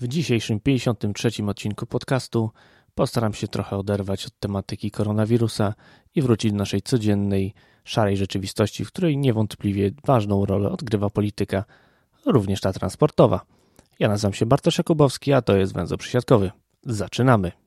W 0.00 0.08
dzisiejszym 0.08 0.60
53. 0.60 1.30
odcinku 1.46 1.86
podcastu 1.86 2.50
postaram 2.94 3.34
się 3.34 3.48
trochę 3.48 3.76
oderwać 3.76 4.26
od 4.26 4.38
tematyki 4.38 4.90
koronawirusa 4.90 5.74
i 6.14 6.22
wrócić 6.22 6.52
do 6.52 6.58
naszej 6.58 6.82
codziennej, 6.82 7.54
szarej 7.84 8.16
rzeczywistości, 8.16 8.84
w 8.84 8.88
której 8.88 9.18
niewątpliwie 9.18 9.90
ważną 10.06 10.46
rolę 10.46 10.70
odgrywa 10.70 11.10
polityka, 11.10 11.64
również 12.26 12.60
ta 12.60 12.72
transportowa. 12.72 13.40
Ja 13.98 14.08
nazywam 14.08 14.32
się 14.32 14.46
Bartosz 14.46 14.78
Jakubowski, 14.78 15.32
a 15.32 15.42
to 15.42 15.56
jest 15.56 15.74
Węzeł 15.74 15.98
Przysiadkowy. 15.98 16.50
Zaczynamy! 16.82 17.63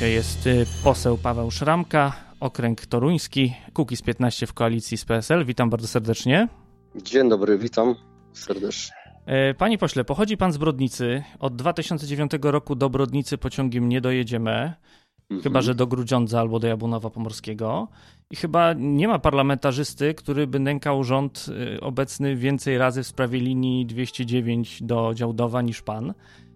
Dzisiaj 0.00 0.14
jest 0.14 0.46
y, 0.46 0.66
poseł 0.84 1.18
Paweł 1.18 1.50
Szramka, 1.50 2.12
okręg 2.40 2.86
toruński, 2.86 3.54
Kukiz 3.72 4.02
15 4.02 4.46
w 4.46 4.52
koalicji 4.52 4.96
z 4.96 5.04
PSL. 5.04 5.44
Witam 5.44 5.70
bardzo 5.70 5.88
serdecznie. 5.88 6.48
Dzień 6.94 7.28
dobry, 7.28 7.58
witam 7.58 7.94
serdecznie. 8.32 8.96
E, 9.26 9.54
panie 9.54 9.78
pośle, 9.78 10.04
pochodzi 10.04 10.36
pan 10.36 10.52
z 10.52 10.58
Brodnicy. 10.58 11.22
Od 11.38 11.56
2009 11.56 12.32
roku 12.42 12.74
do 12.74 12.90
Brodnicy 12.90 13.38
pociągiem 13.38 13.88
nie 13.88 14.00
dojedziemy, 14.00 14.72
mhm. 15.30 15.42
chyba 15.42 15.62
że 15.62 15.74
do 15.74 15.86
Grudziądza 15.86 16.40
albo 16.40 16.58
do 16.58 16.66
Jabłonowa 16.68 17.10
Pomorskiego. 17.10 17.88
I 18.30 18.36
chyba 18.36 18.72
nie 18.72 19.08
ma 19.08 19.18
parlamentarzysty, 19.18 20.14
który 20.14 20.46
by 20.46 20.58
nękał 20.58 21.04
rząd 21.04 21.46
y, 21.76 21.80
obecny 21.80 22.36
więcej 22.36 22.78
razy 22.78 23.02
w 23.02 23.06
sprawie 23.06 23.40
linii 23.40 23.86
209 23.86 24.82
do 24.82 25.14
Działdowa 25.14 25.62
niż 25.62 25.82
pan. 25.82 26.14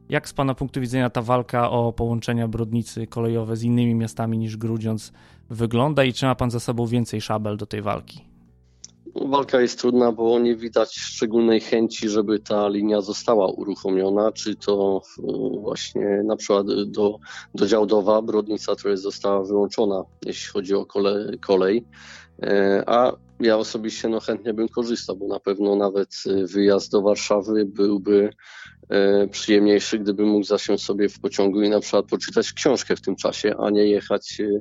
Jak 0.09 0.29
z 0.29 0.33
Pana 0.33 0.55
punktu 0.55 0.81
widzenia 0.81 1.11
ta 1.11 1.23
walka 1.23 1.71
o 1.71 1.93
połączenia 1.93 2.49
Brodnicy 2.49 3.07
kolejowe 3.07 3.57
z 3.57 3.63
innymi 3.63 3.95
miastami 3.95 4.39
niż 4.39 4.57
Grudziądz 4.57 5.13
wygląda 5.51 6.05
i 6.05 6.13
czy 6.13 6.27
ma 6.27 6.35
Pan 6.35 6.51
za 6.51 6.61
sobą 6.61 6.87
więcej 6.87 7.21
szabel 7.21 7.57
do 7.57 7.67
tej 7.67 7.83
walki? 7.83 8.25
Walka 9.15 9.61
jest 9.61 9.81
trudna, 9.81 10.13
bo 10.13 10.39
nie 10.39 10.57
widać 10.57 10.95
szczególnej 10.95 11.61
chęci, 11.61 12.09
żeby 12.09 12.39
ta 12.39 12.69
linia 12.69 13.01
została 13.01 13.53
uruchomiona, 13.53 14.33
czy 14.33 14.55
to 14.55 15.03
właśnie 15.61 16.23
na 16.25 16.37
przykład 16.37 16.67
do, 16.87 17.19
do 17.55 17.67
Działdowa, 17.67 18.23
Brodnica, 18.23 18.75
która 18.75 18.97
została 18.97 19.45
wyłączona, 19.45 20.05
jeśli 20.27 20.53
chodzi 20.53 20.75
o 20.75 20.87
kole, 20.87 21.31
kolej, 21.47 21.85
e, 22.43 22.83
a 22.87 23.13
ja 23.41 23.57
osobiście 23.57 24.09
no, 24.09 24.21
chętnie 24.21 24.55
bym 24.55 24.69
korzystał, 24.69 25.17
bo 25.17 25.27
na 25.27 25.41
pewno 25.41 25.77
nawet 25.77 26.15
wyjazd 26.47 26.93
do 26.93 27.03
Warszawy 27.03 27.65
byłby 27.65 28.31
E, 28.89 29.29
przyjemniejszy, 29.29 29.99
gdyby 29.99 30.27
mógł 30.27 30.45
zasiąść 30.45 30.85
sobie 30.85 31.09
w 31.09 31.21
pociągu 31.21 31.63
i 31.63 31.69
na 31.69 31.81
przykład 31.81 32.07
poczytać 32.07 32.53
książkę 32.53 32.97
w 32.97 33.01
tym 33.01 33.17
czasie, 33.17 33.57
a 33.59 33.71
nie 33.71 33.87
jechać 33.87 34.41
e, 34.41 34.61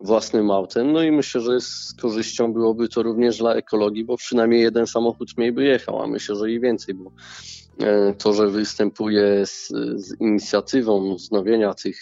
własnym 0.00 0.50
autem. 0.50 0.92
No 0.92 1.02
i 1.02 1.12
myślę, 1.12 1.40
że 1.40 1.60
z 1.60 1.94
korzyścią 2.00 2.52
byłoby 2.52 2.88
to 2.88 3.02
również 3.02 3.38
dla 3.38 3.54
ekologii, 3.54 4.04
bo 4.04 4.16
przynajmniej 4.16 4.62
jeden 4.62 4.86
samochód 4.86 5.28
mniej 5.36 5.52
by 5.52 5.64
jechał, 5.64 6.02
a 6.02 6.06
myślę, 6.06 6.36
że 6.36 6.50
i 6.50 6.60
więcej, 6.60 6.94
bo 6.94 7.12
e, 7.80 8.14
to, 8.14 8.32
że 8.32 8.48
występuje 8.48 9.46
z, 9.46 9.68
z 9.96 10.20
inicjatywą 10.20 11.14
wznowienia 11.14 11.74
tych 11.74 11.96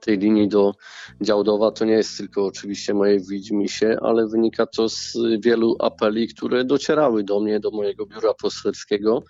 tej 0.00 0.18
linii 0.18 0.48
do 0.48 0.74
Działdowa 1.20 1.70
to 1.70 1.84
nie 1.84 1.92
jest 1.92 2.18
tylko 2.18 2.46
oczywiście 2.46 2.94
moje 2.94 3.20
widzimisię, 3.20 3.96
ale 4.02 4.28
wynika 4.28 4.66
to 4.66 4.88
z 4.88 5.16
wielu 5.44 5.76
apeli, 5.78 6.28
które 6.28 6.64
docierały 6.64 7.24
do 7.24 7.40
mnie, 7.40 7.60
do 7.60 7.70
mojego 7.70 8.06
biura 8.06 8.34
poselskiego, 8.34 9.22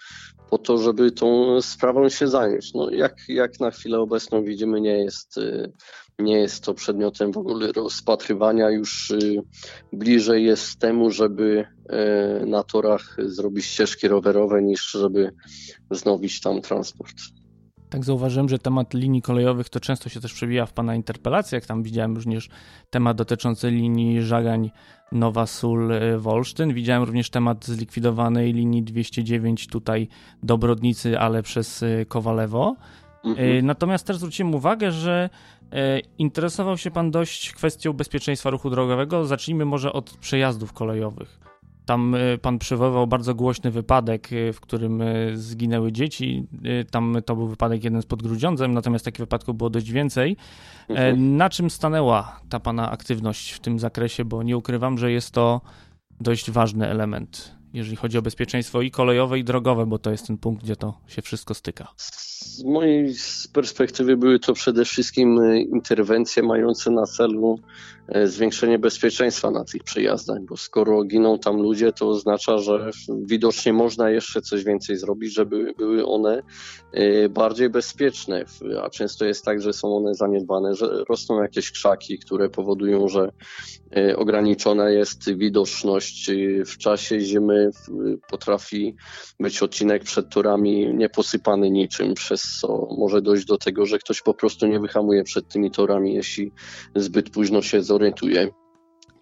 po 0.50 0.58
to, 0.58 0.78
żeby 0.78 1.12
tą 1.12 1.60
sprawą 1.62 2.08
się 2.08 2.28
zająć. 2.28 2.74
No, 2.74 2.90
jak, 2.90 3.16
jak 3.28 3.60
na 3.60 3.70
chwilę 3.70 4.00
obecną 4.00 4.44
widzimy, 4.44 4.80
nie 4.80 4.98
jest, 4.98 5.38
y, 5.38 5.72
nie 6.18 6.38
jest 6.38 6.64
to 6.64 6.74
przedmiotem 6.74 7.32
w 7.32 7.38
ogóle 7.38 7.72
rozpatrywania. 7.72 8.70
Już 8.70 9.10
y, 9.10 9.42
bliżej 9.92 10.44
jest 10.44 10.78
temu, 10.78 11.10
żeby 11.10 11.66
y, 12.42 12.46
na 12.46 12.62
torach 12.62 13.16
zrobić 13.18 13.64
ścieżki 13.64 14.08
rowerowe, 14.08 14.62
niż 14.62 14.90
żeby 14.90 15.32
wznowić 15.90 16.40
tam 16.40 16.60
transport. 16.60 17.16
Tak 17.90 18.04
zauważyłem, 18.04 18.48
że 18.48 18.58
temat 18.58 18.94
linii 18.94 19.22
kolejowych 19.22 19.68
to 19.68 19.80
często 19.80 20.08
się 20.08 20.20
też 20.20 20.32
przewija 20.32 20.66
w 20.66 20.72
Pana 20.72 20.94
interpelacjach. 20.94 21.66
Tam 21.66 21.82
widziałem 21.82 22.14
również 22.14 22.48
temat 22.90 23.16
dotyczący 23.16 23.70
linii 23.70 24.22
Żagań 24.22 24.70
Nowa 25.12 25.46
Sól 25.46 25.92
Wolsztyn. 26.18 26.74
Widziałem 26.74 27.02
również 27.02 27.30
temat 27.30 27.64
zlikwidowanej 27.64 28.52
linii 28.52 28.82
209 28.82 29.66
tutaj 29.66 30.08
do 30.42 30.58
Brodnicy, 30.58 31.18
ale 31.18 31.42
przez 31.42 31.84
Kowalewo. 32.08 32.76
Mhm. 33.24 33.58
E, 33.58 33.62
natomiast 33.62 34.06
też 34.06 34.16
zwróciłem 34.16 34.54
uwagę, 34.54 34.92
że 34.92 35.30
e, 35.72 36.00
interesował 36.18 36.78
się 36.78 36.90
Pan 36.90 37.10
dość 37.10 37.52
kwestią 37.52 37.92
bezpieczeństwa 37.92 38.50
ruchu 38.50 38.70
drogowego. 38.70 39.24
Zacznijmy 39.26 39.64
może 39.64 39.92
od 39.92 40.10
przejazdów 40.10 40.72
kolejowych. 40.72 41.49
Tam 41.90 42.14
y, 42.14 42.38
pan 42.42 42.58
przywoływał 42.58 43.06
bardzo 43.06 43.34
głośny 43.34 43.70
wypadek, 43.70 44.32
y, 44.32 44.52
w 44.52 44.60
którym 44.60 45.02
y, 45.02 45.32
zginęły 45.34 45.92
dzieci. 45.92 46.46
Tam 46.90 47.16
to 47.24 47.36
był 47.36 47.46
wypadek 47.46 47.84
jeden 47.84 48.02
z 48.02 48.06
pod 48.06 48.22
Grudziądzem, 48.22 48.74
natomiast 48.74 49.04
takich 49.04 49.20
wypadków 49.20 49.56
było 49.56 49.70
dość 49.70 49.90
więcej. 49.90 50.36
E, 50.88 50.92
mhm. 50.92 51.36
Na 51.36 51.50
czym 51.50 51.70
stanęła 51.70 52.40
ta 52.48 52.60
pana 52.60 52.90
aktywność 52.90 53.52
w 53.52 53.60
tym 53.60 53.78
zakresie? 53.78 54.24
Bo 54.24 54.42
nie 54.42 54.56
ukrywam, 54.56 54.98
że 54.98 55.12
jest 55.12 55.30
to 55.30 55.60
dość 56.20 56.50
ważny 56.50 56.88
element, 56.88 57.56
jeżeli 57.72 57.96
chodzi 57.96 58.18
o 58.18 58.22
bezpieczeństwo 58.22 58.82
i 58.82 58.90
kolejowe, 58.90 59.38
i 59.38 59.44
drogowe, 59.44 59.86
bo 59.86 59.98
to 59.98 60.10
jest 60.10 60.26
ten 60.26 60.38
punkt, 60.38 60.64
gdzie 60.64 60.76
to 60.76 61.00
się 61.06 61.22
wszystko 61.22 61.54
styka. 61.54 61.88
Z 61.96 62.64
mojej 62.64 63.14
perspektywy 63.52 64.16
były 64.16 64.38
to 64.38 64.54
przede 64.54 64.84
wszystkim 64.84 65.40
interwencje 65.72 66.42
mające 66.42 66.90
na 66.90 67.06
celu 67.06 67.58
E, 68.10 68.26
zwiększenie 68.26 68.78
bezpieczeństwa 68.78 69.50
na 69.50 69.64
tych 69.64 69.82
przejazdach, 69.82 70.38
bo 70.48 70.56
skoro 70.56 71.04
giną 71.04 71.38
tam 71.38 71.56
ludzie, 71.56 71.92
to 71.92 72.08
oznacza, 72.08 72.58
że 72.58 72.90
widocznie 73.24 73.72
można 73.72 74.10
jeszcze 74.10 74.42
coś 74.42 74.64
więcej 74.64 74.96
zrobić, 74.96 75.34
żeby 75.34 75.74
były 75.78 76.06
one 76.06 76.42
e, 76.92 77.28
bardziej 77.28 77.70
bezpieczne. 77.70 78.44
A 78.82 78.90
często 78.90 79.24
jest 79.24 79.44
tak, 79.44 79.62
że 79.62 79.72
są 79.72 79.96
one 79.96 80.14
zaniedbane, 80.14 80.74
że 80.74 81.04
rosną 81.08 81.42
jakieś 81.42 81.70
krzaki, 81.70 82.18
które 82.18 82.48
powodują, 82.48 83.08
że 83.08 83.32
e, 83.96 84.16
ograniczona 84.16 84.90
jest 84.90 85.36
widoczność. 85.36 86.30
W 86.66 86.78
czasie 86.78 87.20
zimy 87.20 87.59
potrafi 88.30 88.96
być 89.40 89.62
odcinek 89.62 90.04
przed 90.04 90.28
torami 90.28 90.94
nieposypany 90.94 91.70
niczym, 91.70 92.14
przez 92.14 92.42
co 92.60 92.88
może 92.98 93.22
dojść 93.22 93.44
do 93.44 93.58
tego, 93.58 93.86
że 93.86 93.98
ktoś 93.98 94.22
po 94.22 94.34
prostu 94.34 94.66
nie 94.66 94.80
wyhamuje 94.80 95.24
przed 95.24 95.48
tymi 95.48 95.70
torami, 95.70 96.14
jeśli 96.14 96.52
zbyt 96.94 97.30
późno 97.30 97.62
się 97.62 97.82
zorientuje 97.82 98.00
orientuje. 98.00 98.48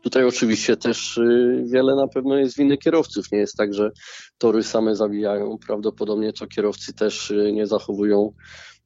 Tutaj 0.02 0.24
oczywiście 0.24 0.76
też 0.76 1.18
y, 1.18 1.64
wiele 1.66 1.96
na 1.96 2.08
pewno 2.08 2.36
jest 2.36 2.56
winy 2.56 2.78
kierowców. 2.78 3.32
Nie 3.32 3.38
jest 3.38 3.56
tak, 3.56 3.74
że 3.74 3.90
tory 4.38 4.62
same 4.62 4.96
zabijają. 4.96 5.58
Prawdopodobnie 5.66 6.32
to 6.32 6.46
kierowcy 6.46 6.92
też 6.92 7.30
y, 7.30 7.52
nie 7.52 7.66
zachowują 7.66 8.32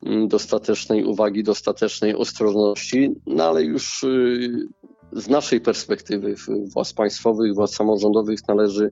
mm, 0.07 0.29
dostatecznej 0.29 1.05
uwagi, 1.05 1.43
dostatecznej 1.43 2.15
ostrożności, 2.15 3.11
no 3.27 3.45
ale 3.45 3.65
już 3.65 4.03
y, 4.03 4.69
z 5.13 5.29
naszej 5.29 5.61
perspektywy 5.61 6.35
władz 6.75 6.93
państwowych, 6.93 7.55
władz 7.55 7.75
samorządowych 7.75 8.41
należy 8.49 8.91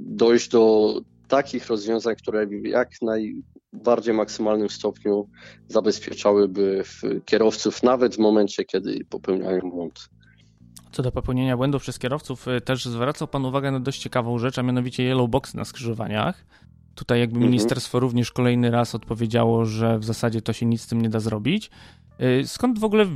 dojść 0.00 0.48
do 0.48 0.94
takich 1.28 1.66
rozwiązań, 1.66 2.16
które 2.16 2.46
jak 2.62 2.90
najbardziej 3.02 4.14
maksymalnym 4.14 4.70
stopniu 4.70 5.28
zabezpieczałyby 5.68 6.84
kierowców, 7.24 7.82
nawet 7.82 8.16
w 8.16 8.18
momencie, 8.18 8.64
kiedy 8.64 9.04
popełniają 9.04 9.60
błąd. 9.60 10.08
Co 10.92 11.02
do 11.02 11.12
popełnienia 11.12 11.56
błędów 11.56 11.82
przez 11.82 11.98
kierowców, 11.98 12.48
y, 12.48 12.60
też 12.60 12.84
zwracał 12.84 13.28
Pan 13.28 13.44
uwagę 13.44 13.70
na 13.70 13.80
dość 13.80 14.02
ciekawą 14.02 14.38
rzecz, 14.38 14.58
a 14.58 14.62
mianowicie 14.62 15.02
yellow 15.02 15.30
box 15.30 15.54
na 15.54 15.64
skrzyżowaniach. 15.64 16.44
Tutaj 16.94 17.20
jakby 17.20 17.36
mhm. 17.36 17.50
ministerstwo 17.50 18.00
również 18.00 18.32
kolejny 18.32 18.70
raz 18.70 18.94
odpowiedziało, 18.94 19.64
że 19.64 19.98
w 19.98 20.04
zasadzie 20.04 20.42
to 20.42 20.52
się 20.52 20.66
nic 20.66 20.80
z 20.80 20.86
tym 20.86 21.02
nie 21.02 21.08
da 21.08 21.20
zrobić. 21.20 21.70
Y, 22.20 22.46
skąd 22.46 22.78
w 22.78 22.84
ogóle 22.84 23.06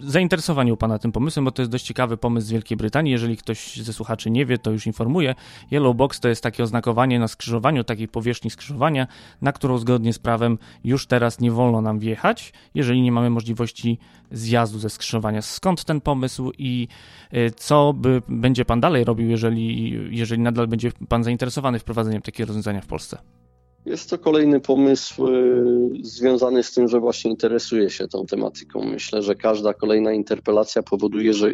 zainteresowanie 0.00 0.72
u 0.72 0.76
Pana 0.76 0.98
tym 0.98 1.12
pomysłem, 1.12 1.44
bo 1.44 1.50
to 1.50 1.62
jest 1.62 1.72
dość 1.72 1.84
ciekawy 1.84 2.16
pomysł 2.16 2.46
z 2.46 2.50
Wielkiej 2.50 2.76
Brytanii. 2.76 3.12
Jeżeli 3.12 3.36
ktoś 3.36 3.76
ze 3.76 3.92
słuchaczy 3.92 4.30
nie 4.30 4.46
wie, 4.46 4.58
to 4.58 4.70
już 4.70 4.86
informuję. 4.86 5.34
Yellow 5.72 5.96
Box 5.96 6.20
to 6.20 6.28
jest 6.28 6.42
takie 6.42 6.62
oznakowanie 6.62 7.18
na 7.18 7.28
skrzyżowaniu, 7.28 7.84
takiej 7.84 8.08
powierzchni 8.08 8.50
skrzyżowania, 8.50 9.06
na 9.42 9.52
którą 9.52 9.78
zgodnie 9.78 10.12
z 10.12 10.18
prawem 10.18 10.58
już 10.84 11.06
teraz 11.06 11.40
nie 11.40 11.50
wolno 11.50 11.80
nam 11.80 11.98
wjechać, 11.98 12.52
jeżeli 12.74 13.02
nie 13.02 13.12
mamy 13.12 13.30
możliwości 13.30 13.98
zjazdu 14.30 14.78
ze 14.78 14.90
skrzyżowania. 14.90 15.42
Skąd 15.42 15.84
ten 15.84 16.00
pomysł 16.00 16.52
i 16.58 16.88
y, 17.34 17.50
co 17.56 17.92
by, 17.92 18.22
będzie 18.28 18.64
Pan 18.64 18.80
dalej 18.80 19.04
robił, 19.04 19.30
jeżeli, 19.30 19.90
jeżeli 20.16 20.42
nadal 20.42 20.68
będzie 20.68 20.92
Pan 21.08 21.24
zainteresowany 21.24 21.78
wprowadzeniem 21.78 22.22
takiego 22.22 22.46
rozwiązania 22.46 22.80
w 22.80 22.86
Polsce? 22.86 23.39
Jest 23.86 24.10
to 24.10 24.18
kolejny 24.18 24.60
pomysł 24.60 25.28
y, 25.28 25.90
związany 26.02 26.62
z 26.62 26.72
tym, 26.72 26.88
że 26.88 27.00
właśnie 27.00 27.30
interesuję 27.30 27.90
się 27.90 28.08
tą 28.08 28.26
tematyką. 28.26 28.84
Myślę, 28.84 29.22
że 29.22 29.34
każda 29.34 29.74
kolejna 29.74 30.12
interpelacja 30.12 30.82
powoduje, 30.82 31.34
że 31.34 31.52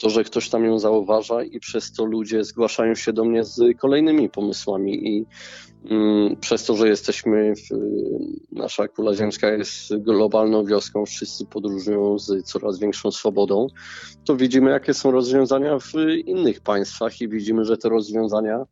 to, 0.00 0.10
że 0.10 0.24
ktoś 0.24 0.48
tam 0.48 0.64
ją 0.64 0.78
zauważa 0.78 1.42
i 1.42 1.60
przez 1.60 1.92
to 1.92 2.04
ludzie 2.04 2.44
zgłaszają 2.44 2.94
się 2.94 3.12
do 3.12 3.24
mnie 3.24 3.44
z 3.44 3.60
kolejnymi 3.78 4.30
pomysłami 4.30 5.08
i 5.08 5.26
przez 6.40 6.64
to, 6.64 6.76
że 6.76 6.88
jesteśmy, 6.88 7.54
w, 7.56 7.68
nasza 8.52 8.88
kula 8.88 9.14
ziemska 9.14 9.50
jest 9.50 9.96
globalną 9.96 10.64
wioską, 10.64 11.06
wszyscy 11.06 11.46
podróżują 11.46 12.18
z 12.18 12.44
coraz 12.44 12.78
większą 12.78 13.10
swobodą, 13.10 13.66
to 14.24 14.36
widzimy, 14.36 14.70
jakie 14.70 14.94
są 14.94 15.10
rozwiązania 15.10 15.78
w 15.78 15.92
innych 16.26 16.60
państwach 16.60 17.20
i 17.20 17.28
widzimy, 17.28 17.64
że 17.64 17.76
te 17.76 17.88
rozwiązania 17.88 18.64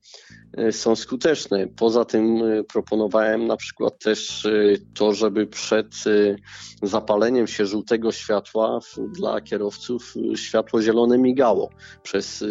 y, 0.59 0.73
są 0.73 0.97
skuteczne. 0.97 1.67
Poza 1.67 2.05
tym 2.05 2.43
y, 2.43 2.65
proponowałem 2.65 3.47
na 3.47 3.57
przykład 3.57 3.99
też 3.99 4.45
y, 4.45 4.83
to, 4.95 5.13
żeby 5.13 5.47
przed 5.47 6.07
y, 6.07 6.37
zapaleniem 6.83 7.47
się 7.47 7.67
żółtego 7.67 8.13
światła 8.13 8.79
dla 8.99 9.41
kierowców 9.41 10.15
y, 10.17 10.37
światło 10.37 10.83
zielone 10.83 11.19
migało 11.19 11.71
przez 12.03 12.45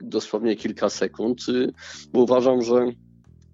dosłownie 0.00 0.56
kilka 0.56 0.90
sekund, 0.90 1.40
bo 2.12 2.20
uważam, 2.20 2.62
że 2.62 2.86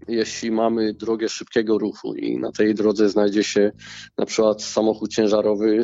jeśli 0.09 0.51
mamy 0.51 0.95
drogę 0.95 1.29
szybkiego 1.29 1.79
ruchu 1.79 2.15
i 2.15 2.39
na 2.39 2.53
tej 2.53 2.75
drodze 2.75 3.09
znajdzie 3.09 3.45
się 3.45 3.73
na 4.19 4.27
przykład 4.27 4.63
samochód 4.63 5.11
ciężarowy 5.11 5.83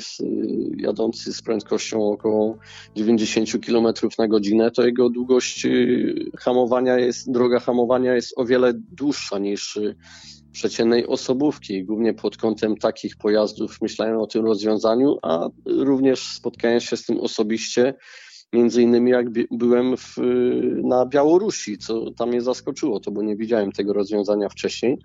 jadący 0.77 1.33
z 1.33 1.43
prędkością 1.43 2.11
około 2.11 2.59
90 2.97 3.67
km 3.67 3.87
na 4.19 4.29
godzinę, 4.29 4.71
to 4.71 4.87
jego 4.87 5.11
długość 5.11 5.67
hamowania 6.39 6.99
jest, 6.99 7.33
droga 7.33 7.61
hamowania 7.61 8.15
jest 8.15 8.33
o 8.37 8.45
wiele 8.45 8.73
dłuższa 8.75 9.39
niż 9.39 9.79
przeciętnej 10.53 11.07
osobówki, 11.07 11.85
głównie 11.85 12.15
pod 12.15 12.37
kątem 12.37 12.77
takich 12.77 13.17
pojazdów 13.17 13.79
myślałem 13.83 14.21
o 14.21 14.27
tym 14.27 14.45
rozwiązaniu, 14.45 15.17
a 15.23 15.49
również 15.67 16.21
spotkałem 16.21 16.81
się 16.81 16.97
z 16.97 17.07
tym 17.07 17.21
osobiście, 17.21 17.95
między 18.53 18.83
innymi 18.83 19.11
jak 19.11 19.27
byłem 19.51 19.97
w, 19.97 20.17
na 20.83 21.07
Białorusi, 21.07 21.79
co 21.79 22.11
tam 22.11 22.29
mnie 22.29 22.41
zaskoczyło, 22.41 23.01
to 23.01 23.11
bo 23.11 23.23
nie 23.23 23.37
widziałem 23.37 23.73
tego 23.73 23.93
rozwiązania 23.93 24.49
wcześniej, 24.49 24.99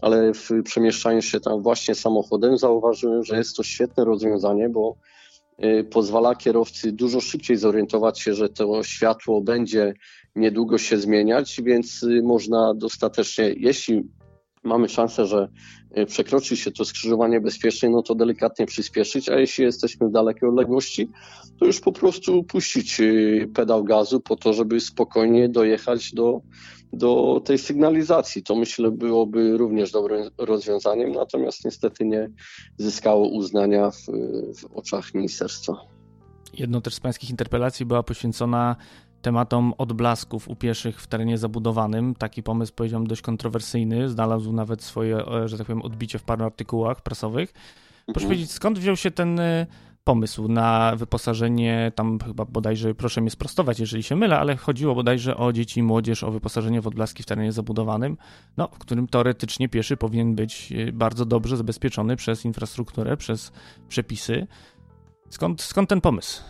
ale 0.00 0.34
w 0.34 0.50
przemieszczaniu 0.64 1.22
się 1.22 1.40
tam 1.40 1.62
właśnie 1.62 1.94
samochodem 1.94 2.58
zauważyłem, 2.58 3.24
że 3.24 3.36
jest 3.36 3.56
to 3.56 3.62
świetne 3.62 4.04
rozwiązanie, 4.04 4.68
bo 4.68 4.96
y, 5.64 5.84
pozwala 5.84 6.34
kierowcy 6.34 6.92
dużo 6.92 7.20
szybciej 7.20 7.56
zorientować 7.56 8.20
się, 8.20 8.34
że 8.34 8.48
to 8.48 8.82
światło 8.82 9.40
będzie 9.40 9.94
niedługo 10.36 10.78
się 10.78 10.98
zmieniać, 10.98 11.60
więc 11.64 12.02
y, 12.02 12.22
można 12.22 12.74
dostatecznie, 12.74 13.54
jeśli 13.56 14.04
mamy 14.66 14.88
szansę, 14.88 15.26
że 15.26 15.48
e, 15.90 16.06
przekroczy 16.06 16.56
się 16.56 16.70
to 16.70 16.84
skrzyżowanie 16.84 17.40
bezpiecznie, 17.40 17.90
no 17.90 18.02
to 18.02 18.14
delikatnie 18.14 18.66
przyspieszyć, 18.66 19.28
a 19.28 19.38
jeśli 19.38 19.64
jesteśmy 19.64 20.08
w 20.08 20.12
dalekiej 20.12 20.48
odległości, 20.48 21.10
to 21.60 21.66
już 21.66 21.80
po 21.80 21.92
prostu 21.92 22.44
puścić 22.44 23.00
e, 23.00 23.04
pedał 23.54 23.84
gazu 23.84 24.20
po 24.20 24.36
to, 24.36 24.52
żeby 24.52 24.80
spokojnie 24.80 25.48
dojechać 25.48 26.12
do, 26.12 26.40
do 26.92 27.42
tej 27.44 27.58
sygnalizacji. 27.58 28.42
To 28.42 28.56
myślę 28.56 28.90
byłoby 28.90 29.56
również 29.56 29.92
dobrym 29.92 30.30
rozwiązaniem, 30.38 31.12
natomiast 31.12 31.64
niestety 31.64 32.04
nie 32.04 32.30
zyskało 32.78 33.28
uznania 33.28 33.90
w, 33.90 34.06
w 34.60 34.64
oczach 34.74 35.14
ministerstwa. 35.14 35.96
Jedną 36.58 36.82
też 36.82 36.94
z 36.94 37.00
pańskich 37.00 37.30
interpelacji 37.30 37.86
była 37.86 38.02
poświęcona 38.02 38.76
tematom 39.22 39.74
odblasków 39.78 40.48
u 40.48 40.56
pieszych 40.56 41.00
w 41.00 41.06
terenie 41.06 41.38
zabudowanym. 41.38 42.14
Taki 42.14 42.42
pomysł, 42.42 42.72
powiedziałbym, 42.76 43.06
dość 43.06 43.22
kontrowersyjny. 43.22 44.08
Znalazł 44.08 44.52
nawet 44.52 44.82
swoje, 44.82 45.26
e, 45.26 45.48
że 45.48 45.58
tak 45.58 45.66
powiem, 45.66 45.82
odbicie 45.82 46.18
w 46.18 46.22
paru 46.22 46.44
artykułach 46.44 47.02
prasowych. 47.02 47.52
Proszę 47.52 48.08
mhm. 48.08 48.26
powiedzieć, 48.26 48.50
skąd 48.50 48.78
wziął 48.78 48.96
się 48.96 49.10
ten 49.10 49.40
e, 49.40 49.66
pomysł 50.06 50.48
na 50.48 50.96
wyposażenie, 50.96 51.92
tam 51.94 52.18
chyba 52.26 52.44
bodajże, 52.44 52.94
proszę 52.94 53.20
mnie 53.20 53.30
sprostować, 53.30 53.80
jeżeli 53.80 54.02
się 54.02 54.16
mylę, 54.16 54.38
ale 54.38 54.56
chodziło 54.56 54.94
bodajże 54.94 55.36
o 55.36 55.52
dzieci 55.52 55.80
i 55.80 55.82
młodzież, 55.82 56.22
o 56.22 56.30
wyposażenie 56.30 56.80
w 56.80 56.86
odblaski 56.86 57.22
w 57.22 57.26
terenie 57.26 57.52
zabudowanym, 57.52 58.16
no, 58.56 58.68
w 58.68 58.78
którym 58.78 59.06
teoretycznie 59.06 59.68
pieszy 59.68 59.96
powinien 59.96 60.34
być 60.34 60.72
e, 60.72 60.92
bardzo 60.92 61.24
dobrze 61.24 61.56
zabezpieczony 61.56 62.16
przez 62.16 62.44
infrastrukturę, 62.44 63.16
przez 63.16 63.52
przepisy. 63.88 64.46
Skąd, 65.28 65.62
skąd 65.62 65.88
ten 65.88 66.00
pomysł? 66.00 66.42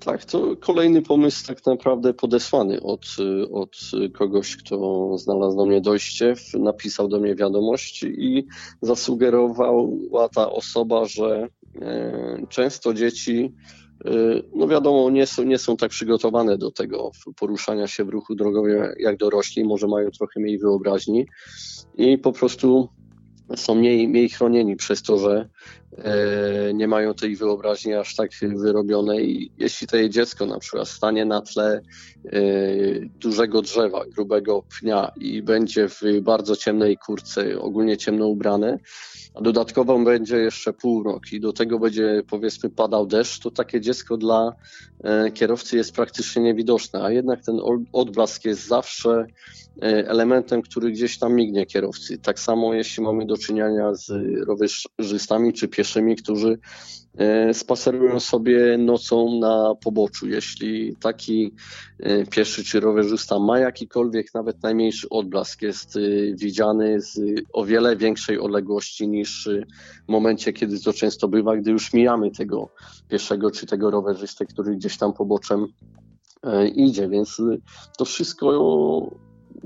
Tak, 0.00 0.24
to 0.24 0.56
kolejny 0.56 1.02
pomysł 1.02 1.46
tak 1.46 1.66
naprawdę 1.66 2.14
podesłany 2.14 2.82
od, 2.82 3.06
od 3.52 3.76
kogoś, 4.12 4.56
kto 4.56 5.18
znalazł 5.18 5.56
do 5.56 5.66
mnie 5.66 5.80
dojście, 5.80 6.34
napisał 6.58 7.08
do 7.08 7.20
mnie 7.20 7.34
wiadomość 7.34 8.02
i 8.02 8.46
zasugerowała 8.82 10.28
ta 10.34 10.50
osoba, 10.50 11.04
że 11.04 11.48
e, 11.82 12.46
często 12.48 12.94
dzieci 12.94 13.54
e, 14.04 14.10
no 14.54 14.68
wiadomo, 14.68 15.10
nie 15.10 15.26
są, 15.26 15.42
nie 15.42 15.58
są 15.58 15.76
tak 15.76 15.90
przygotowane 15.90 16.58
do 16.58 16.70
tego 16.70 17.10
poruszania 17.36 17.86
się 17.86 18.04
w 18.04 18.08
ruchu 18.08 18.34
drogowym 18.34 18.82
jak 18.98 19.16
dorośli, 19.16 19.64
może 19.64 19.86
mają 19.86 20.10
trochę 20.10 20.40
mniej 20.40 20.58
wyobraźni 20.58 21.26
i 21.96 22.18
po 22.18 22.32
prostu 22.32 22.88
są 23.56 23.74
mniej, 23.74 24.08
mniej 24.08 24.28
chronieni 24.28 24.76
przez 24.76 25.02
to, 25.02 25.18
że 25.18 25.48
nie 26.74 26.88
mają 26.88 27.14
tej 27.14 27.36
wyobraźni 27.36 27.94
aż 27.94 28.16
tak 28.16 28.30
wyrobionej. 28.42 29.50
Jeśli 29.58 29.86
to 29.86 30.08
dziecko 30.08 30.46
na 30.46 30.58
przykład 30.58 30.88
stanie 30.88 31.24
na 31.24 31.40
tle 31.40 31.80
e, 32.24 32.40
dużego 33.20 33.62
drzewa, 33.62 34.04
grubego 34.06 34.62
pnia 34.80 35.12
i 35.16 35.42
będzie 35.42 35.88
w 35.88 36.00
bardzo 36.22 36.56
ciemnej 36.56 36.98
kurce, 36.98 37.60
ogólnie 37.60 37.96
ciemno 37.96 38.26
ubrane, 38.26 38.78
a 39.34 39.40
dodatkowo 39.40 39.98
będzie 39.98 40.36
jeszcze 40.36 40.72
półrok 40.72 41.32
i 41.32 41.40
do 41.40 41.52
tego 41.52 41.78
będzie 41.78 42.22
powiedzmy 42.30 42.70
padał 42.70 43.06
deszcz, 43.06 43.42
to 43.42 43.50
takie 43.50 43.80
dziecko 43.80 44.16
dla 44.16 44.52
e, 45.04 45.30
kierowcy 45.30 45.76
jest 45.76 45.92
praktycznie 45.92 46.42
niewidoczne, 46.42 47.02
a 47.02 47.10
jednak 47.10 47.44
ten 47.44 47.60
odblask 47.92 48.44
jest 48.44 48.66
zawsze 48.66 49.26
e, 49.82 50.08
elementem, 50.08 50.62
który 50.62 50.90
gdzieś 50.90 51.18
tam 51.18 51.34
mignie 51.34 51.66
kierowcy. 51.66 52.18
Tak 52.18 52.40
samo 52.40 52.74
jeśli 52.74 53.02
mamy 53.02 53.26
do 53.26 53.36
czynienia 53.36 53.94
z 53.94 54.10
rowerzystami 54.46 55.52
czy 55.52 55.68
pieszymi, 55.84 56.16
którzy 56.16 56.58
E, 57.18 57.54
spacerują 57.54 58.20
sobie 58.20 58.78
nocą 58.78 59.38
na 59.38 59.74
poboczu. 59.84 60.28
Jeśli 60.28 60.96
taki 60.96 61.54
e, 62.00 62.26
pieszy 62.26 62.64
czy 62.64 62.80
rowerzysta 62.80 63.38
ma 63.38 63.58
jakikolwiek, 63.58 64.34
nawet 64.34 64.62
najmniejszy 64.62 65.08
odblask, 65.08 65.62
jest 65.62 65.96
e, 65.96 66.00
widziany 66.34 67.00
z 67.00 67.20
o 67.52 67.64
wiele 67.64 67.96
większej 67.96 68.38
odległości 68.38 69.08
niż 69.08 69.48
w 70.08 70.12
momencie, 70.12 70.52
kiedy 70.52 70.80
to 70.80 70.92
często 70.92 71.28
bywa, 71.28 71.56
gdy 71.56 71.70
już 71.70 71.92
mijamy 71.92 72.30
tego 72.30 72.68
pieszego 73.08 73.50
czy 73.50 73.66
tego 73.66 73.90
rowerzystę, 73.90 74.46
który 74.46 74.76
gdzieś 74.76 74.98
tam 74.98 75.12
poboczem 75.12 75.66
idzie. 76.74 77.08
Więc 77.08 77.42
to 77.98 78.04
wszystko 78.04 78.50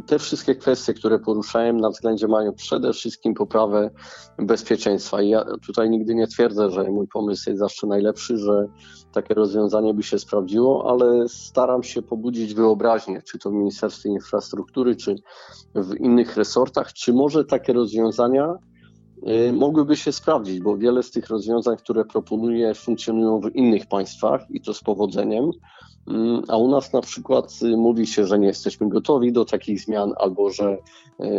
te 0.06 0.18
wszystkie 0.18 0.54
kwestie, 0.54 0.94
które 0.94 1.18
poruszałem 1.18 1.76
na 1.76 1.90
względzie 1.90 2.28
mają 2.28 2.52
przede 2.52 2.92
wszystkim 2.92 3.34
poprawę 3.34 3.90
bezpieczeństwa. 4.38 5.22
I 5.22 5.28
ja 5.28 5.44
tutaj 5.66 5.90
nigdy 5.90 6.14
nie 6.14 6.26
twierdzę, 6.26 6.70
że 6.70 6.84
mój 6.84 7.08
pomysł 7.08 7.50
jest 7.50 7.60
zawsze 7.60 7.86
najlepszy, 7.86 8.36
że 8.36 8.66
takie 9.12 9.34
rozwiązanie 9.34 9.94
by 9.94 10.02
się 10.02 10.18
sprawdziło, 10.18 10.90
ale 10.90 11.28
staram 11.28 11.82
się 11.82 12.02
pobudzić 12.02 12.54
wyobraźnię, 12.54 13.22
czy 13.22 13.38
to 13.38 13.50
w 13.50 13.54
Ministerstwie 13.54 14.08
Infrastruktury, 14.08 14.96
czy 14.96 15.16
w 15.74 15.94
innych 15.94 16.36
resortach, 16.36 16.92
czy 16.92 17.12
może 17.12 17.44
takie 17.44 17.72
rozwiązania 17.72 18.54
mogłyby 19.52 19.96
się 19.96 20.12
sprawdzić, 20.12 20.60
bo 20.60 20.76
wiele 20.76 21.02
z 21.02 21.10
tych 21.10 21.28
rozwiązań, 21.28 21.76
które 21.76 22.04
proponuję, 22.04 22.74
funkcjonują 22.74 23.40
w 23.40 23.56
innych 23.56 23.86
państwach 23.86 24.50
i 24.50 24.60
to 24.60 24.74
z 24.74 24.80
powodzeniem. 24.80 25.50
Mm, 26.08 26.42
a 26.48 26.56
u 26.56 26.68
nas 26.68 26.92
na 26.92 27.00
przykład 27.00 27.52
y, 27.62 27.76
mówi 27.76 28.06
się, 28.06 28.26
że 28.26 28.38
nie 28.38 28.46
jesteśmy 28.46 28.88
gotowi 28.88 29.32
do 29.32 29.44
takich 29.44 29.80
zmian, 29.80 30.12
albo 30.18 30.50
że 30.50 30.78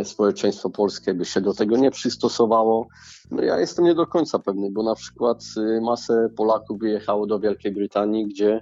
y, 0.00 0.04
społeczeństwo 0.04 0.70
polskie 0.70 1.14
by 1.14 1.24
się 1.24 1.40
do 1.40 1.54
tego 1.54 1.76
nie 1.76 1.90
przystosowało. 1.90 2.88
No 3.30 3.42
ja 3.42 3.58
jestem 3.58 3.84
nie 3.84 3.94
do 3.94 4.06
końca 4.06 4.38
pewny, 4.38 4.70
bo 4.70 4.82
na 4.82 4.94
przykład 4.94 5.42
y, 5.56 5.80
masę 5.80 6.28
Polaków 6.36 6.78
wyjechało 6.78 7.26
do 7.26 7.40
Wielkiej 7.40 7.72
Brytanii, 7.72 8.26
gdzie 8.26 8.60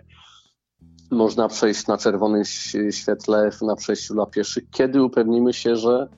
można 1.10 1.48
przejść 1.48 1.86
na 1.86 1.98
czerwonym 1.98 2.42
świetle 2.90 3.50
na 3.62 3.76
przejściu 3.76 4.14
dla 4.14 4.26
pieszych, 4.26 4.64
kiedy 4.70 5.02
upewnimy 5.02 5.52
się, 5.52 5.76
że 5.76 6.08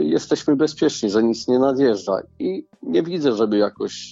jesteśmy 0.00 0.56
bezpieczni, 0.56 1.10
że 1.10 1.22
nic 1.22 1.48
nie 1.48 1.58
nadjeżdża. 1.58 2.12
I 2.38 2.66
nie 2.82 3.02
widzę, 3.02 3.32
żeby 3.32 3.58
jakoś 3.58 4.10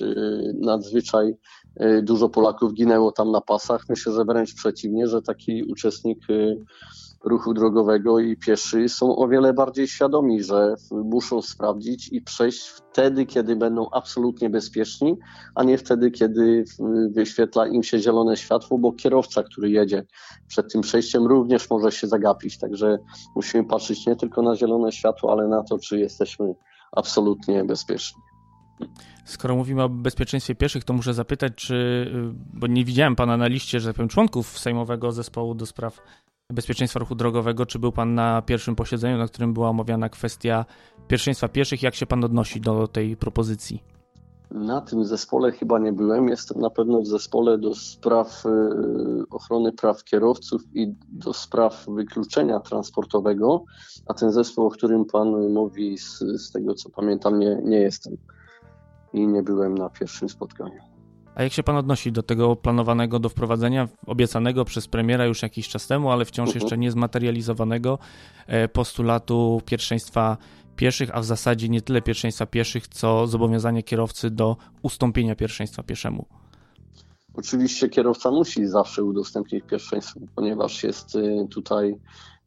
nadzwyczaj 0.55 1.35
Y, 1.83 2.03
dużo 2.03 2.29
Polaków 2.29 2.75
ginęło 2.75 3.13
tam 3.13 3.31
na 3.31 3.41
pasach. 3.41 3.85
Myślę, 3.89 4.13
że 4.13 4.25
wręcz 4.25 4.55
przeciwnie, 4.55 5.07
że 5.07 5.23
taki 5.23 5.65
uczestnik 5.65 6.31
y, 6.31 6.57
ruchu 7.25 7.55
drogowego 7.55 8.19
i 8.19 8.37
pieszy 8.37 8.89
są 8.89 9.17
o 9.17 9.29
wiele 9.29 9.53
bardziej 9.53 9.89
świadomi, 9.89 10.43
że 10.43 10.75
muszą 10.91 11.43
sprawdzić 11.43 12.13
i 12.13 12.23
przejść 12.23 12.61
wtedy, 12.61 13.27
kiedy 13.27 13.57
będą 13.57 13.91
absolutnie 13.91 14.51
bezpieczni, 14.51 15.17
a 15.55 15.65
nie 15.65 15.79
wtedy, 15.79 16.11
kiedy 16.11 16.65
wyświetla 17.11 17.67
im 17.67 17.83
się 17.83 17.99
zielone 17.99 18.37
światło, 18.37 18.79
bo 18.79 18.93
kierowca, 18.93 19.43
który 19.43 19.71
jedzie 19.71 20.07
przed 20.49 20.73
tym 20.73 20.81
przejściem, 20.81 21.27
również 21.27 21.71
może 21.71 21.93
się 21.93 22.07
zagapić. 22.07 22.59
Także 22.59 22.99
musimy 23.37 23.65
patrzeć 23.65 24.07
nie 24.07 24.17
tylko 24.17 24.43
na 24.43 24.57
zielone 24.57 24.93
światło, 24.93 25.33
ale 25.33 25.49
na 25.49 25.63
to, 25.63 25.79
czy 25.79 25.99
jesteśmy 25.99 26.55
absolutnie 26.93 27.65
bezpiecznie. 27.65 28.23
Skoro 29.25 29.57
mówimy 29.57 29.83
o 29.83 29.89
bezpieczeństwie 29.89 30.55
pieszych, 30.55 30.85
to 30.85 30.93
muszę 30.93 31.15
zapytać, 31.15 31.53
czy, 31.57 32.07
bo 32.55 32.67
nie 32.67 32.85
widziałem 32.85 33.17
pana 33.17 33.37
na 33.37 33.47
liście, 33.47 33.81
że 33.81 33.89
tak 33.89 33.97
powiem, 33.97 34.09
członków 34.09 34.59
Sejmowego 34.59 35.13
Zespołu 35.13 35.55
do 35.55 35.67
Spraw 35.67 36.03
Bezpieczeństwa 36.53 37.01
Ruchu 37.01 37.15
Drogowego. 37.15 37.67
Czy 37.67 37.79
był 37.79 37.93
pan 37.93 38.15
na 38.15 38.43
pierwszym 38.43 38.77
posiedzeniu, 38.77 39.19
na 39.19 39.27
którym 39.27 39.55
była 39.55 39.69
omawiana 39.69 40.09
kwestia 40.09 40.65
pierwszeństwa 41.09 41.49
pieszych? 41.49 41.83
Jak 41.83 41.95
się 41.95 42.07
pan 42.07 42.25
odnosi 42.25 42.61
do 42.61 42.89
tej 42.89 43.17
propozycji? 43.17 43.83
Na 44.51 44.81
tym 44.81 45.05
zespole 45.05 45.53
chyba 45.53 45.79
nie 45.79 45.93
byłem. 45.93 46.29
Jestem 46.29 46.61
na 46.61 46.71
pewno 46.71 47.01
w 47.01 47.07
zespole 47.07 47.59
do 47.59 47.75
spraw 47.75 48.47
y, 48.47 48.49
ochrony 49.31 49.73
praw 49.73 50.05
kierowców 50.05 50.63
i 50.75 50.95
do 51.09 51.33
spraw 51.33 51.87
wykluczenia 51.89 52.61
transportowego, 52.61 53.65
a 54.07 54.15
ten 54.15 54.33
zespół, 54.33 54.67
o 54.67 54.71
którym 54.71 55.05
Pan 55.05 55.53
mówi, 55.53 55.99
z, 55.99 56.19
z 56.19 56.53
tego 56.53 56.75
co 56.75 56.91
pamiętam, 56.91 57.39
nie, 57.39 57.61
nie 57.65 57.79
jestem 57.79 58.17
i 59.13 59.27
nie 59.27 59.43
byłem 59.43 59.79
na 59.79 59.91
pierwszym 59.91 60.29
spotkaniu. 60.29 60.90
A 61.35 61.43
jak 61.43 61.53
się 61.53 61.63
pan 61.63 61.77
odnosi 61.77 62.13
do 62.13 62.23
tego 62.23 62.57
planowanego 62.57 63.19
do 63.19 63.29
wprowadzenia, 63.29 63.89
obiecanego 64.07 64.65
przez 64.65 64.89
premiera 64.89 65.27
już 65.27 65.43
jakiś 65.43 65.69
czas 65.69 65.87
temu, 65.87 66.11
ale 66.11 66.25
wciąż 66.25 66.55
jeszcze 66.55 66.79
nie 66.79 66.91
zmaterializowanego 66.91 67.99
e, 68.47 68.69
postulatu 68.69 69.63
pierwszeństwa 69.67 70.37
pieszych, 70.77 71.17
a 71.17 71.21
w 71.21 71.25
zasadzie 71.25 71.69
nie 71.69 71.83
tyle 71.83 72.03
pierwszeństwa 72.03 72.47
pieszych, 72.47 72.89
co 72.89 73.27
zobowiązanie 73.27 73.83
kierowcy 73.83 74.31
do 74.31 74.57
ustąpienia 74.83 75.35
pierwszeństwa 75.35 75.83
pieszemu? 75.83 76.27
Oczywiście 77.35 77.89
kierowca 77.89 78.31
musi 78.31 78.67
zawsze 78.67 79.05
udostępnić 79.05 79.65
pierwszeństwo, 79.65 80.21
ponieważ 80.35 80.83
jest 80.83 81.15
y, 81.15 81.47
tutaj 81.51 81.97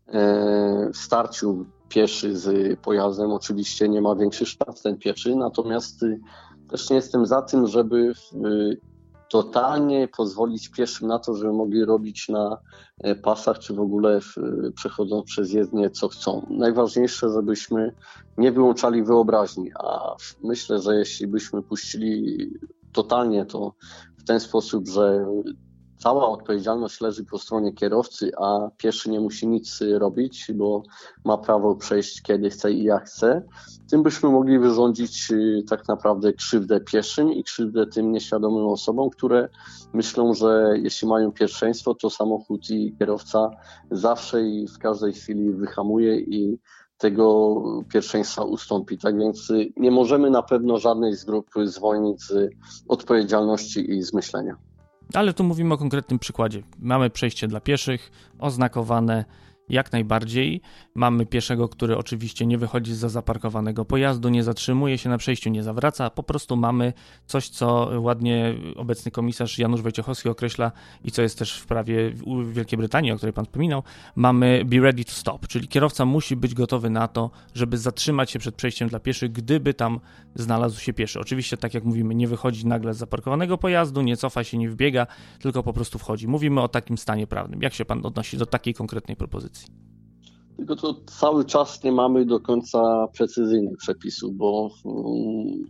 e, 0.07 0.89
w 0.93 0.97
starciu 0.97 1.65
pieszy 1.89 2.37
z 2.37 2.79
pojazdem. 2.79 3.31
Oczywiście 3.31 3.89
nie 3.89 4.01
ma 4.01 4.15
większy 4.15 4.45
szans 4.45 4.81
ten 4.81 4.97
pieszy, 4.97 5.35
natomiast 5.35 6.05
też 6.73 6.89
nie 6.89 6.95
jestem 6.95 7.25
za 7.25 7.41
tym, 7.41 7.67
żeby 7.67 8.13
y, 8.45 8.77
totalnie 9.29 10.07
pozwolić 10.07 10.69
pieszym 10.69 11.07
na 11.07 11.19
to, 11.19 11.35
żeby 11.35 11.53
mogli 11.53 11.85
robić 11.85 12.29
na 12.29 12.57
e, 12.99 13.15
pasach, 13.15 13.59
czy 13.59 13.73
w 13.73 13.79
ogóle 13.79 14.19
przechodząc 14.75 15.25
przez 15.25 15.51
jezdnię, 15.51 15.89
co 15.89 16.07
chcą. 16.07 16.47
Najważniejsze, 16.49 17.29
żebyśmy 17.29 17.95
nie 18.37 18.51
wyłączali 18.51 19.03
wyobraźni, 19.03 19.71
a 19.79 20.15
myślę, 20.43 20.79
że 20.79 20.95
jeśli 20.95 21.27
byśmy 21.27 21.61
puścili 21.61 22.49
totalnie 22.91 23.45
to 23.45 23.73
w 24.17 24.23
ten 24.23 24.39
sposób, 24.39 24.87
że 24.87 25.25
cała 26.03 26.29
odpowiedzialność 26.29 27.01
leży 27.01 27.25
po 27.25 27.39
stronie 27.39 27.73
kierowcy, 27.73 28.31
a 28.37 28.69
pieszy 28.77 29.09
nie 29.09 29.19
musi 29.19 29.47
nic 29.47 29.79
robić, 29.97 30.51
bo 30.55 30.83
ma 31.25 31.37
prawo 31.37 31.75
przejść 31.75 32.21
kiedy 32.21 32.49
chce 32.49 32.71
i 32.71 32.83
jak 32.83 33.05
chce, 33.05 33.41
tym 33.89 34.03
byśmy 34.03 34.29
mogli 34.29 34.59
wyrządzić 34.59 35.31
y, 35.31 35.63
tak 35.69 35.87
naprawdę 35.87 36.33
krzywdę 36.33 36.81
pieszym 36.81 37.33
i 37.33 37.43
krzywdę 37.43 37.87
tym 37.87 38.11
nieświadomym 38.11 38.67
osobom, 38.67 39.09
które 39.09 39.49
myślą, 39.93 40.33
że 40.33 40.73
jeśli 40.83 41.07
mają 41.07 41.31
pierwszeństwo, 41.31 41.95
to 41.95 42.09
samochód 42.09 42.69
i 42.69 42.95
kierowca 42.99 43.49
zawsze 43.91 44.41
i 44.41 44.67
w 44.67 44.77
każdej 44.77 45.13
chwili 45.13 45.53
wyhamuje 45.53 46.19
i 46.19 46.57
tego 46.97 47.55
pierwszeństwa 47.93 48.43
ustąpi. 48.43 48.97
Tak 48.97 49.19
więc 49.19 49.49
y, 49.49 49.73
nie 49.77 49.91
możemy 49.91 50.29
na 50.29 50.43
pewno 50.43 50.77
żadnej 50.77 51.15
z 51.15 51.25
grup 51.25 51.49
zwolnić 51.65 52.23
z 52.23 52.49
odpowiedzialności 52.87 53.91
i 53.91 54.03
z 54.03 54.13
myślenia. 54.13 54.72
Ale 55.13 55.33
tu 55.33 55.43
mówimy 55.43 55.73
o 55.73 55.77
konkretnym 55.77 56.19
przykładzie. 56.19 56.63
Mamy 56.79 57.09
przejście 57.09 57.47
dla 57.47 57.61
pieszych, 57.61 58.11
oznakowane 58.39 59.25
jak 59.69 59.91
najbardziej. 59.91 60.61
Mamy 60.95 61.25
pieszego, 61.25 61.69
który 61.69 61.97
oczywiście 61.97 62.45
nie 62.45 62.57
wychodzi 62.57 62.95
za 62.95 63.09
zaparkowanego 63.09 63.85
pojazdu, 63.85 64.29
nie 64.29 64.43
zatrzymuje 64.43 64.97
się 64.97 65.09
na 65.09 65.17
przejściu, 65.17 65.49
nie 65.49 65.63
zawraca. 65.63 66.09
Po 66.09 66.23
prostu 66.23 66.55
mamy 66.55 66.93
coś, 67.25 67.49
co 67.49 67.91
ładnie 67.99 68.55
obecny 68.75 69.11
komisarz 69.11 69.59
Janusz 69.59 69.81
Wojciechowski 69.81 70.29
określa 70.29 70.71
i 71.03 71.11
co 71.11 71.21
jest 71.21 71.39
też 71.39 71.59
w 71.59 71.65
prawie 71.65 72.09
w 72.11 72.53
Wielkiej 72.53 72.77
Brytanii, 72.77 73.11
o 73.11 73.17
której 73.17 73.33
pan 73.33 73.45
wspominał. 73.45 73.83
Mamy 74.15 74.65
be 74.65 74.79
ready 74.79 75.05
to 75.05 75.11
stop, 75.11 75.47
czyli 75.47 75.67
kierowca 75.67 76.05
musi 76.05 76.35
być 76.35 76.53
gotowy 76.53 76.89
na 76.89 77.07
to, 77.07 77.31
żeby 77.53 77.77
zatrzymać 77.77 78.31
się 78.31 78.39
przed 78.39 78.55
przejściem 78.55 78.89
dla 78.89 78.99
pieszych, 78.99 79.31
gdyby 79.31 79.73
tam 79.73 79.99
znalazł 80.35 80.79
się 80.79 80.93
pieszy. 80.93 81.19
Oczywiście, 81.19 81.57
tak 81.57 81.73
jak 81.73 81.83
mówimy, 81.83 82.15
nie 82.15 82.27
wychodzi 82.27 82.67
nagle 82.67 82.93
z 82.93 82.97
zaparkowanego 82.97 83.57
pojazdu, 83.57 84.01
nie 84.01 84.17
cofa 84.17 84.43
się, 84.43 84.57
nie 84.57 84.69
wbiega, 84.69 85.07
tylko 85.39 85.63
po 85.63 85.73
prostu 85.73 85.99
wchodzi. 85.99 86.27
Mówimy 86.27 86.61
o 86.61 86.67
takim 86.67 86.97
stanie 86.97 87.27
prawnym. 87.27 87.61
Jak 87.61 87.73
się 87.73 87.85
pan 87.85 88.05
odnosi 88.05 88.37
do 88.37 88.45
takiej 88.45 88.73
konkretnej 88.73 89.17
propozycji? 89.17 89.62
Tylko 90.57 90.75
to 90.75 90.95
cały 91.05 91.45
czas 91.45 91.83
nie 91.83 91.91
mamy 91.91 92.25
do 92.25 92.39
końca 92.39 93.07
precyzyjnych 93.17 93.77
przepisów, 93.77 94.35
bo 94.35 94.69
mm, 94.85 95.63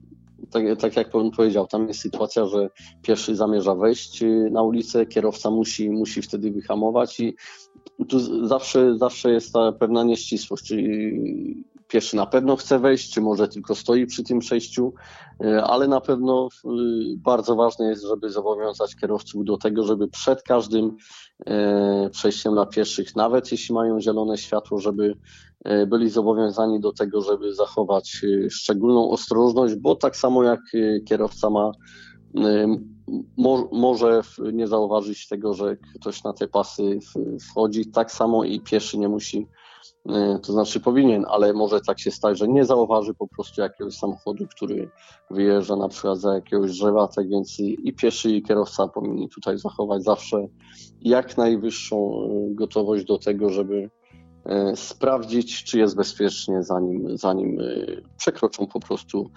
tak, 0.52 0.64
tak, 0.80 0.96
jak 0.96 1.10
pan 1.10 1.32
powiedział, 1.32 1.68
tam 1.68 1.88
jest 1.88 2.00
sytuacja, 2.00 2.46
że 2.46 2.70
pierwszy 3.02 3.36
zamierza 3.36 3.76
wejść 3.76 4.24
na 4.52 4.62
ulicę, 4.62 5.06
kierowca 5.06 5.52
musi, 5.52 5.90
musi 5.90 6.22
wtedy 6.22 6.52
wyhamować 6.52 7.20
i 7.20 7.36
tu 8.08 8.48
zawsze, 8.48 8.98
zawsze 8.98 9.32
jest 9.32 9.54
ta 9.54 9.72
pewna 9.72 10.04
nieścisłość, 10.04 10.66
czyli 10.66 11.64
pieszy 11.94 12.16
na 12.16 12.26
pewno 12.26 12.56
chce 12.56 12.80
wejść, 12.80 13.14
czy 13.14 13.22
może 13.22 13.48
tylko 13.48 13.76
stoi 13.76 14.06
przy 14.06 14.24
tym 14.24 14.40
przejściu, 14.40 14.94
e, 15.44 15.64
ale 15.64 15.88
na 15.88 16.02
pewno 16.02 16.48
e, 16.66 16.70
bardzo 17.18 17.56
ważne 17.56 17.86
jest, 17.86 18.04
żeby 18.04 18.30
zobowiązać 18.30 18.96
kierowców 18.96 19.46
do 19.46 19.58
tego, 19.58 19.84
żeby 19.84 20.08
przed 20.08 20.44
każdym 20.44 20.96
e, 21.46 22.10
przejściem 22.10 22.54
dla 22.54 22.66
pieszych, 22.66 23.16
nawet 23.16 23.52
jeśli 23.52 23.76
mają 23.76 24.02
zielone 24.02 24.38
światło, 24.38 24.80
żeby 24.80 25.16
byli 25.88 26.10
zobowiązani 26.10 26.80
do 26.80 26.94
tego, 26.94 27.22
żeby 27.22 27.54
zachować 27.54 28.22
szczególną 28.50 29.10
ostrożność, 29.10 29.76
bo 29.76 29.96
tak 29.96 30.16
samo 30.16 30.44
jak 30.44 30.60
kierowca 31.06 31.50
ma 31.50 31.72
może 33.72 34.22
nie 34.54 34.68
zauważyć 34.68 35.28
tego, 35.28 35.54
że 35.54 35.78
ktoś 35.96 36.24
na 36.24 36.34
te 36.34 36.48
pasy 36.48 37.00
wchodzi, 37.50 37.86
tak 37.86 38.12
samo 38.12 38.44
i 38.44 38.60
pieszy 38.60 38.98
nie 38.98 39.10
musi 39.10 39.48
to 40.44 40.54
znaczy 40.54 40.80
powinien, 40.80 41.26
ale 41.30 41.54
może 41.54 41.82
tak 41.82 42.00
się 42.00 42.12
stać, 42.12 42.38
że 42.38 42.48
nie 42.48 42.66
zauważy 42.66 43.14
po 43.14 43.28
prostu 43.28 43.62
jakiegoś 43.62 43.94
samochodu, 43.96 44.48
który 44.48 44.90
wyjeżdża 45.32 45.76
na 45.76 45.88
przykład 45.88 46.20
za 46.20 46.36
jakiegoś 46.36 46.72
drzewa, 46.72 47.08
tak 47.08 47.30
więc 47.30 47.60
i, 47.60 47.94
pieszy 47.94 48.32
i 48.32 48.44
kierowca 48.44 48.88
powinni 48.88 49.30
tutaj 49.30 49.58
zachować 49.58 50.04
zawsze 50.04 50.48
jak 51.02 51.38
najwyższą 51.38 51.98
e, 51.98 52.56
gotowość 52.56 53.06
do 53.06 53.18
tego, 53.18 53.50
żeby 53.50 53.90
e, 54.46 54.76
sprawdzić, 54.76 55.64
czy 55.64 55.80
jest 55.80 55.96
bezpiecznie, 55.96 56.64
zanim, 56.64 57.18
zanim 57.18 57.58
przekroczą 58.18 58.68
po 58.68 58.80
prostu 58.80 59.32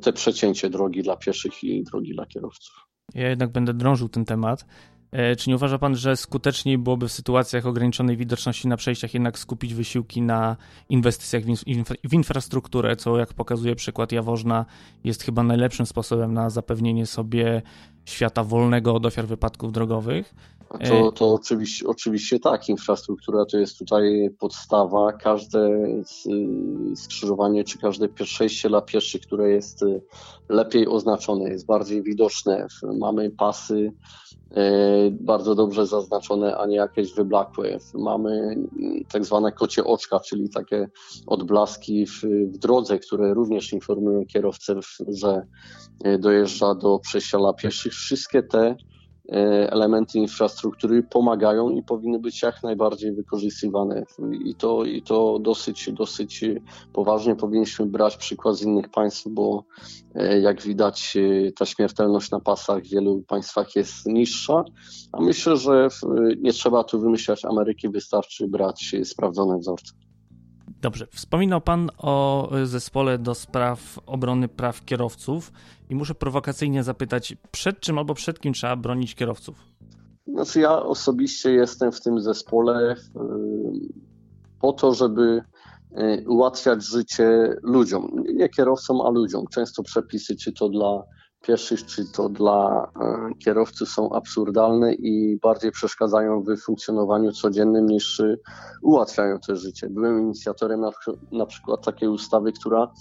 te 0.00 0.12
przecięcie 0.12 0.70
drogi 0.70 1.02
dla 1.02 1.16
pieszych 1.16 1.64
i 1.64 1.84
drogi 1.84 2.14
dla 2.14 2.26
kierowców. 2.26 2.74
Ja 3.14 3.28
jednak 3.28 3.52
będę 3.52 3.74
drążył 3.74 4.08
ten 4.08 4.24
temat. 4.24 4.64
E, 5.12 5.36
czy 5.36 5.50
nie 5.50 5.56
uważa 5.56 5.78
pan, 5.78 5.96
że 5.96 6.16
skuteczniej 6.16 6.78
byłoby 6.78 7.08
w 7.08 7.12
sytuacjach 7.12 7.66
ograniczonej 7.66 8.16
widoczności 8.16 8.68
na 8.68 8.76
przejściach 8.76 9.14
jednak 9.14 9.38
skupić 9.38 9.74
wysiłki 9.74 10.22
na 10.22 10.56
inwestycjach 10.88 11.42
w, 12.04 12.12
infrastrukturę, 12.12 12.96
co 12.96 13.18
jak 13.18 13.34
pokazuje 13.34 13.74
przykład 13.74 14.12
Jaworzna 14.12 14.66
jest 15.04 15.22
chyba 15.22 15.42
najlepszym 15.42 15.86
sposobem 15.86 16.34
na 16.34 16.50
zapewnienie 16.50 17.06
sobie 17.06 17.62
świata 18.04 18.44
wolnego 18.44 18.94
od 18.94 19.06
ofiar 19.06 19.26
wypadków 19.26 19.72
drogowych? 19.72 20.34
To, 20.78 21.12
to 21.12 21.34
oczywiście, 21.34 21.86
oczywiście 21.86 22.40
tak, 22.40 22.68
infrastruktura 22.68 23.44
to 23.44 23.58
jest 23.58 23.78
tutaj 23.78 24.30
podstawa. 24.38 25.12
Każde 25.12 25.70
skrzyżowanie 26.96 27.64
czy 27.64 27.78
każde 27.78 28.08
przejście 28.08 28.68
dla 28.68 28.80
pieszych, 28.80 29.20
które 29.20 29.50
jest 29.50 29.82
y, 29.82 30.02
lepiej 30.48 30.88
oznaczone, 30.88 31.50
jest 31.50 31.66
bardziej 31.66 32.02
widoczne. 32.02 32.66
Mamy 32.98 33.30
pasy 33.30 33.92
E, 34.56 35.10
bardzo 35.10 35.54
dobrze 35.54 35.86
zaznaczone, 35.86 36.56
a 36.56 36.66
nie 36.66 36.76
jakieś 36.76 37.14
wyblakłe. 37.14 37.78
Mamy 37.94 38.56
tak 39.12 39.24
zwane 39.24 39.52
kocie 39.52 39.84
oczka, 39.84 40.20
czyli 40.20 40.48
takie 40.48 40.88
odblaski 41.26 42.06
w, 42.06 42.22
w 42.54 42.58
drodze, 42.58 42.98
które 42.98 43.34
również 43.34 43.72
informują 43.72 44.26
kierowcę, 44.26 44.74
że 45.08 45.46
e, 46.04 46.18
dojeżdża 46.18 46.74
do 46.74 46.98
przejścia 46.98 47.38
dla 47.38 47.52
pieszych. 47.52 47.92
Wszystkie 47.92 48.42
te 48.42 48.66
E, 48.68 48.89
elementy 49.70 50.18
infrastruktury 50.18 51.02
pomagają 51.02 51.70
i 51.70 51.82
powinny 51.82 52.18
być 52.18 52.42
jak 52.42 52.62
najbardziej 52.62 53.12
wykorzystywane. 53.12 54.04
I 54.44 54.54
to, 54.54 54.84
i 54.84 55.02
to 55.02 55.38
dosyć, 55.38 55.92
dosyć 55.92 56.44
poważnie 56.92 57.36
powinniśmy 57.36 57.86
brać 57.86 58.16
przykład 58.16 58.56
z 58.56 58.62
innych 58.62 58.88
państw, 58.88 59.28
bo 59.28 59.64
e, 60.14 60.40
jak 60.40 60.62
widać 60.62 61.16
e, 61.16 61.52
ta 61.52 61.66
śmiertelność 61.66 62.30
na 62.30 62.40
pasach 62.40 62.82
w 62.82 62.90
wielu 62.90 63.22
państwach 63.28 63.76
jest 63.76 64.06
niższa, 64.06 64.64
a 65.12 65.20
myślę, 65.20 65.56
że 65.56 65.88
nie 66.38 66.52
trzeba 66.52 66.84
tu 66.84 67.00
wymyślać 67.00 67.44
Ameryki, 67.44 67.88
wystarczy 67.88 68.48
brać 68.48 68.94
sprawdzone 69.04 69.58
wzorce. 69.58 70.09
Dobrze, 70.80 71.06
wspominał 71.06 71.60
Pan 71.60 71.90
o 71.98 72.50
zespole 72.64 73.18
do 73.18 73.34
spraw 73.34 73.98
obrony 74.06 74.48
praw 74.48 74.84
kierowców 74.84 75.52
i 75.90 75.94
muszę 75.94 76.14
prowokacyjnie 76.14 76.82
zapytać, 76.82 77.36
przed 77.50 77.80
czym 77.80 77.98
albo 77.98 78.14
przed 78.14 78.40
kim 78.40 78.52
trzeba 78.52 78.76
bronić 78.76 79.14
kierowców? 79.14 79.56
Znaczy 80.26 80.60
ja 80.60 80.82
osobiście 80.82 81.52
jestem 81.52 81.92
w 81.92 82.00
tym 82.00 82.20
zespole 82.20 82.96
po 84.60 84.72
to, 84.72 84.94
żeby 84.94 85.42
ułatwiać 86.26 86.84
życie 86.84 87.56
ludziom, 87.62 88.24
nie 88.34 88.48
kierowcom, 88.48 89.00
a 89.00 89.10
ludziom. 89.10 89.44
Często 89.46 89.82
przepisy, 89.82 90.36
czy 90.36 90.52
to 90.52 90.68
dla 90.68 91.02
pieszych, 91.40 91.86
czy 91.86 92.12
to 92.12 92.28
dla 92.28 92.90
kierowców 93.44 93.88
są 93.88 94.12
absurdalne 94.12 94.94
i 94.94 95.38
bardziej 95.42 95.70
przeszkadzają 95.70 96.42
w 96.42 96.56
funkcjonowaniu 96.64 97.32
codziennym 97.32 97.86
niż 97.86 98.22
ułatwiają 98.82 99.38
to 99.38 99.56
życie. 99.56 99.88
Byłem 99.90 100.20
inicjatorem 100.20 100.80
na, 100.80 100.90
na 101.32 101.46
przykład 101.46 101.84
takiej 101.84 102.08
ustawy, 102.08 102.52
która 102.52 102.92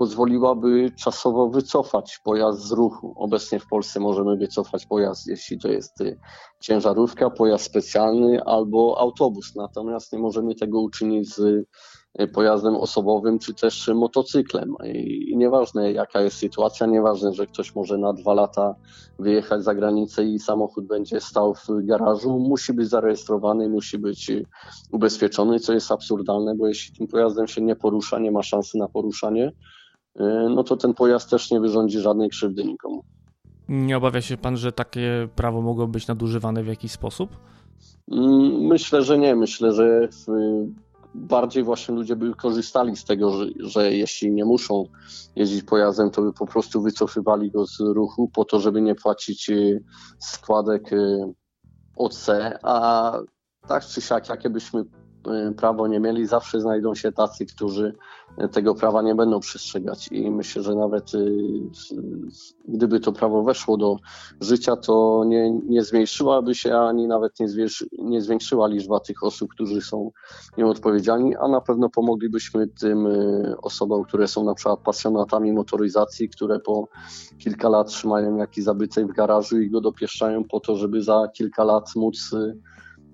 pozwoliłaby 0.00 0.90
czasowo 0.90 1.48
wycofać 1.48 2.20
pojazd 2.24 2.60
z 2.60 2.72
ruchu. 2.72 3.14
Obecnie 3.16 3.58
w 3.58 3.66
Polsce 3.66 4.00
możemy 4.00 4.36
wycofać 4.36 4.86
pojazd, 4.86 5.26
jeśli 5.26 5.58
to 5.58 5.68
jest 5.68 6.00
y, 6.00 6.18
ciężarówka, 6.60 7.30
pojazd 7.30 7.64
specjalny 7.64 8.44
albo 8.44 8.96
autobus. 8.98 9.56
Natomiast 9.56 10.12
nie 10.12 10.18
możemy 10.18 10.54
tego 10.54 10.80
uczynić 10.80 11.34
z 11.34 11.66
pojazdem 12.32 12.76
osobowym 12.76 13.38
czy 13.38 13.54
też 13.54 13.90
motocyklem. 13.94 14.74
I 14.94 15.36
nieważne 15.36 15.92
jaka 15.92 16.20
jest 16.20 16.36
sytuacja, 16.36 16.86
nieważne, 16.86 17.32
że 17.32 17.46
ktoś 17.46 17.74
może 17.74 17.98
na 17.98 18.12
dwa 18.12 18.34
lata 18.34 18.74
wyjechać 19.18 19.64
za 19.64 19.74
granicę 19.74 20.24
i 20.24 20.38
samochód 20.38 20.86
będzie 20.86 21.20
stał 21.20 21.54
w 21.54 21.66
garażu, 21.84 22.38
musi 22.38 22.72
być 22.72 22.88
zarejestrowany, 22.88 23.68
musi 23.68 23.98
być 23.98 24.30
y, 24.30 24.44
ubezpieczony, 24.92 25.60
co 25.60 25.72
jest 25.72 25.92
absurdalne, 25.92 26.54
bo 26.54 26.68
jeśli 26.68 26.96
tym 26.96 27.06
pojazdem 27.06 27.48
się 27.48 27.60
nie 27.60 27.76
porusza, 27.76 28.18
nie 28.18 28.30
ma 28.30 28.42
szansy 28.42 28.78
na 28.78 28.88
poruszanie, 28.88 29.52
E, 30.16 30.48
no 30.54 30.64
to 30.64 30.76
ten 30.76 30.94
pojazd 30.94 31.30
też 31.30 31.50
nie 31.50 31.60
wyrządzi 31.60 32.00
żadnej 32.00 32.30
krzywdy 32.30 32.64
nikomu. 32.64 33.04
Nie 33.68 33.96
obawia 33.96 34.20
się 34.20 34.36
pan, 34.36 34.56
że 34.56 34.72
takie 34.72 35.28
prawo 35.36 35.62
mogło 35.62 35.86
być 35.86 36.06
nadużywane 36.06 36.62
w 36.62 36.66
jakiś 36.66 36.92
sposób? 36.92 37.36
Mm, 38.10 38.66
myślę, 38.66 39.02
że 39.02 39.18
nie. 39.18 39.36
Myślę, 39.36 39.72
że 39.72 40.08
bardziej 41.14 41.62
właśnie 41.62 41.94
ludzie 41.94 42.16
by 42.16 42.34
korzystali 42.34 42.96
z 42.96 43.04
tego, 43.04 43.30
że, 43.30 43.46
że 43.58 43.92
jeśli 43.92 44.32
nie 44.32 44.44
muszą 44.44 44.84
jeździć 45.36 45.62
pojazdem, 45.62 46.10
to 46.10 46.22
by 46.22 46.32
po 46.32 46.46
prostu 46.46 46.82
wycofywali 46.82 47.50
go 47.50 47.66
z 47.66 47.80
ruchu 47.80 48.30
po 48.34 48.44
to, 48.44 48.60
żeby 48.60 48.82
nie 48.82 48.94
płacić 48.94 49.50
e, 49.50 49.80
składek 50.18 50.92
e, 50.92 51.32
OC, 51.96 52.26
a 52.62 53.12
tak 53.68 53.86
czy 53.86 54.00
siak, 54.00 54.28
jakie 54.28 54.50
byśmy 54.50 54.84
prawo 55.56 55.88
nie 55.88 56.00
mieli, 56.00 56.26
zawsze 56.26 56.60
znajdą 56.60 56.94
się 56.94 57.12
tacy, 57.12 57.46
którzy 57.46 57.94
tego 58.52 58.74
prawa 58.74 59.02
nie 59.02 59.14
będą 59.14 59.40
przestrzegać. 59.40 60.08
I 60.12 60.30
myślę, 60.30 60.62
że 60.62 60.74
nawet 60.74 61.14
y, 61.14 61.40
gdyby 62.68 63.00
to 63.00 63.12
prawo 63.12 63.42
weszło 63.42 63.76
do 63.76 63.96
życia, 64.40 64.76
to 64.76 65.24
nie, 65.26 65.50
nie 65.50 65.84
zmniejszyłaby 65.84 66.54
się, 66.54 66.76
ani 66.76 67.06
nawet 67.06 67.40
nie, 67.40 67.46
nie 67.98 68.20
zwiększyła 68.20 68.68
liczba 68.68 69.00
tych 69.00 69.22
osób, 69.22 69.50
którzy 69.50 69.80
są 69.80 70.10
nieodpowiedzialni, 70.58 71.36
a 71.36 71.48
na 71.48 71.60
pewno 71.60 71.88
pomoglibyśmy 71.88 72.68
tym 72.68 73.06
y, 73.06 73.54
osobom, 73.62 74.04
które 74.04 74.28
są 74.28 74.44
na 74.44 74.54
przykład 74.54 74.80
pasjonatami 74.80 75.52
motoryzacji, 75.52 76.28
które 76.28 76.60
po 76.60 76.88
kilka 77.38 77.68
lat 77.68 77.88
trzymają 77.88 78.36
jakiś 78.36 78.64
zabytek 78.64 79.06
w 79.06 79.16
garażu 79.16 79.60
i 79.60 79.70
go 79.70 79.80
dopieszczają 79.80 80.44
po 80.44 80.60
to, 80.60 80.76
żeby 80.76 81.02
za 81.02 81.28
kilka 81.34 81.64
lat 81.64 81.96
móc 81.96 82.32
y, 82.32 82.56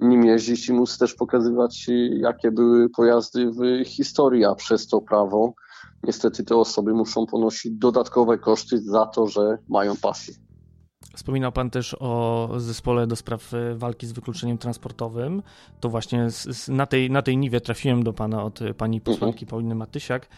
nim 0.01 0.25
jeździć 0.25 0.69
i 0.69 0.73
móc 0.73 0.99
też 0.99 1.15
pokazywać, 1.15 1.87
jakie 2.11 2.51
były 2.51 2.91
pojazdy 2.91 3.51
w 3.51 3.85
historii, 3.85 4.45
a 4.45 4.55
przez 4.55 4.87
to 4.87 5.01
prawo 5.01 5.55
niestety 6.03 6.45
te 6.45 6.57
osoby 6.57 6.95
muszą 6.95 7.27
ponosić 7.27 7.73
dodatkowe 7.73 8.39
koszty 8.39 8.79
za 8.83 9.07
to, 9.07 9.27
że 9.27 9.59
mają 9.69 9.97
pasję. 9.97 10.35
Wspominał 11.17 11.53
Pan 11.53 11.71
też 11.71 11.97
o 12.01 12.51
zespole 12.57 13.07
do 13.07 13.17
spraw 13.17 13.55
e, 13.55 13.75
walki 13.75 14.07
z 14.07 14.13
wykluczeniem 14.13 14.59
transportowym. 14.59 15.43
To 15.81 15.89
właśnie 15.89 16.31
z, 16.31 16.57
z, 16.57 16.69
na, 16.69 16.87
tej, 16.87 17.11
na 17.11 17.23
tej 17.23 17.37
niwie 17.37 17.61
trafiłem 17.61 18.03
do 18.03 18.13
Pana 18.13 18.45
od 18.45 18.61
Pani 18.77 19.01
posłanki 19.01 19.45
mhm. 19.45 19.49
Pauliny 19.49 19.75
Matysiak. 19.75 20.29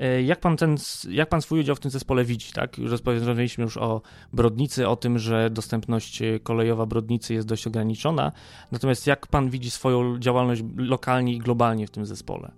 E, 0.00 0.22
jak 0.22 0.40
pan, 0.40 0.56
ten, 0.56 0.76
jak 1.10 1.28
pan 1.28 1.42
swój 1.42 1.60
udział 1.60 1.76
w 1.76 1.80
tym 1.80 1.90
zespole 1.90 2.24
widzi? 2.24 2.52
Tak? 2.52 2.76
Rozmawialiśmy 2.78 3.64
już 3.64 3.76
o 3.76 4.02
Brodnicy, 4.32 4.88
o 4.88 4.96
tym, 4.96 5.18
że 5.18 5.50
dostępność 5.50 6.22
kolejowa 6.42 6.86
Brodnicy 6.86 7.34
jest 7.34 7.48
dość 7.48 7.66
ograniczona. 7.66 8.32
Natomiast 8.72 9.06
jak 9.06 9.26
pan 9.26 9.50
widzi 9.50 9.70
swoją 9.70 10.18
działalność 10.18 10.62
lokalnie 10.76 11.34
i 11.34 11.38
globalnie 11.38 11.86
w 11.86 11.90
tym 11.90 12.06
zespole? 12.06 12.50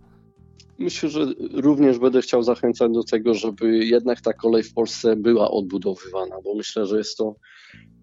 Myślę, 0.78 1.08
że 1.08 1.26
również 1.52 1.98
będę 1.98 2.22
chciał 2.22 2.42
zachęcać 2.42 2.92
do 2.92 3.04
tego, 3.04 3.34
żeby 3.34 3.84
jednak 3.84 4.20
ta 4.20 4.32
kolej 4.32 4.62
w 4.62 4.74
Polsce 4.74 5.16
była 5.16 5.50
odbudowywana, 5.50 6.36
bo 6.44 6.54
myślę, 6.54 6.86
że 6.86 6.98
jest 6.98 7.16
to, 7.16 7.34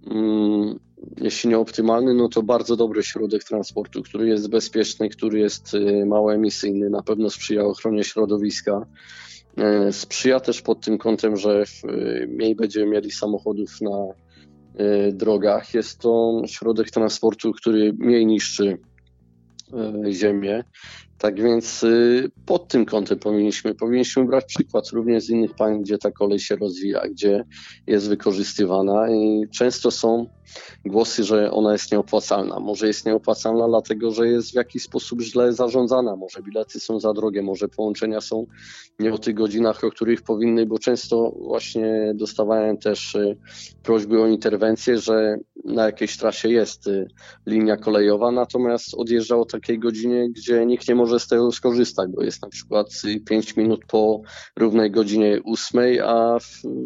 mm, 0.08 0.80
jeśli 1.18 1.50
nie 1.50 1.58
optymalny, 1.58 2.14
no 2.14 2.30
to 2.30 2.44
bardzo 2.44 2.76
dobry 2.76 3.04
środek 3.04 3.44
transportu, 3.44 4.04
który 4.04 4.28
jest 4.28 4.50
bezpieczny, 4.50 5.10
który 5.10 5.40
jest 5.40 5.74
y, 5.74 6.06
mało 6.06 6.34
emisyjny, 6.34 6.90
na 6.90 7.04
pewno 7.04 7.30
sprzyja 7.30 7.66
ochronie 7.66 8.04
środowiska. 8.04 8.86
E, 9.60 9.94
sprzyja 9.94 10.40
też 10.40 10.62
pod 10.62 10.86
tym 10.86 10.98
kątem, 10.98 11.38
że 11.38 11.64
mniej 12.28 12.56
będziemy 12.56 12.86
mieli 12.92 13.12
samochodów 13.12 13.82
na 13.82 14.08
e, 14.76 15.12
drogach. 15.12 15.74
Jest 15.74 16.00
to 16.00 16.42
środek 16.46 16.92
transportu, 16.92 17.52
który 17.52 17.94
mniej 17.94 18.26
niszczy 18.26 18.78
e, 19.74 20.12
ziemię. 20.12 20.64
Tak 21.20 21.42
więc 21.42 21.86
pod 22.46 22.68
tym 22.68 22.86
kątem 22.86 23.20
powinniśmy, 23.20 23.76
powinniśmy 23.76 24.26
brać 24.26 24.46
przykład 24.46 24.90
również 24.90 25.24
z 25.24 25.30
innych 25.30 25.56
państw, 25.56 25.84
gdzie 25.84 25.98
ta 25.98 26.12
kolej 26.12 26.40
się 26.40 26.56
rozwija, 26.56 27.02
gdzie 27.12 27.46
jest 27.88 28.10
wykorzystywana 28.10 29.10
i 29.10 29.48
często 29.52 29.92
są 29.92 30.28
głosy, 30.86 31.24
że 31.24 31.52
ona 31.52 31.72
jest 31.72 31.92
nieopłacalna. 31.92 32.60
Może 32.60 32.88
jest 32.88 33.06
nieopłacalna 33.06 33.68
dlatego, 33.68 34.12
że 34.12 34.28
jest 34.28 34.52
w 34.52 34.56
jakiś 34.56 34.84
sposób 34.84 35.22
źle 35.22 35.54
zarządzana, 35.54 36.16
może 36.16 36.42
bilety 36.42 36.80
są 36.80 37.00
za 37.00 37.14
drogie, 37.14 37.42
może 37.42 37.68
połączenia 37.68 38.22
są 38.22 38.46
nie 39.00 39.14
o 39.14 39.18
tych 39.18 39.36
godzinach, 39.36 39.84
o 39.84 39.90
których 39.92 40.22
powinny, 40.22 40.66
bo 40.66 40.80
często 40.80 41.34
właśnie 41.38 42.12
dostawałem 42.16 42.78
też 42.78 43.16
y, 43.16 43.38
prośby 43.84 44.22
o 44.22 44.28
interwencję, 44.28 44.98
że 44.98 45.38
na 45.66 45.86
jakiejś 45.86 46.18
trasie 46.18 46.50
jest 46.50 46.88
y, 46.88 47.08
linia 47.46 47.78
kolejowa, 47.78 48.32
natomiast 48.32 48.94
odjeżdża 48.94 49.38
o 49.38 49.46
takiej 49.46 49.80
godzinie, 49.80 50.30
gdzie 50.30 50.66
nikt 50.66 50.88
nie 50.88 50.96
może 50.96 51.09
z 51.18 51.28
tego 51.28 51.52
skorzystać, 51.52 52.10
bo 52.16 52.24
jest 52.24 52.42
na 52.42 52.50
przykład 52.50 52.88
5 53.26 53.52
y, 53.52 53.54
minut 53.62 53.82
po 53.88 54.22
równej 54.58 54.92
godzinie 54.92 55.40
8, 55.46 55.82
a 56.04 56.38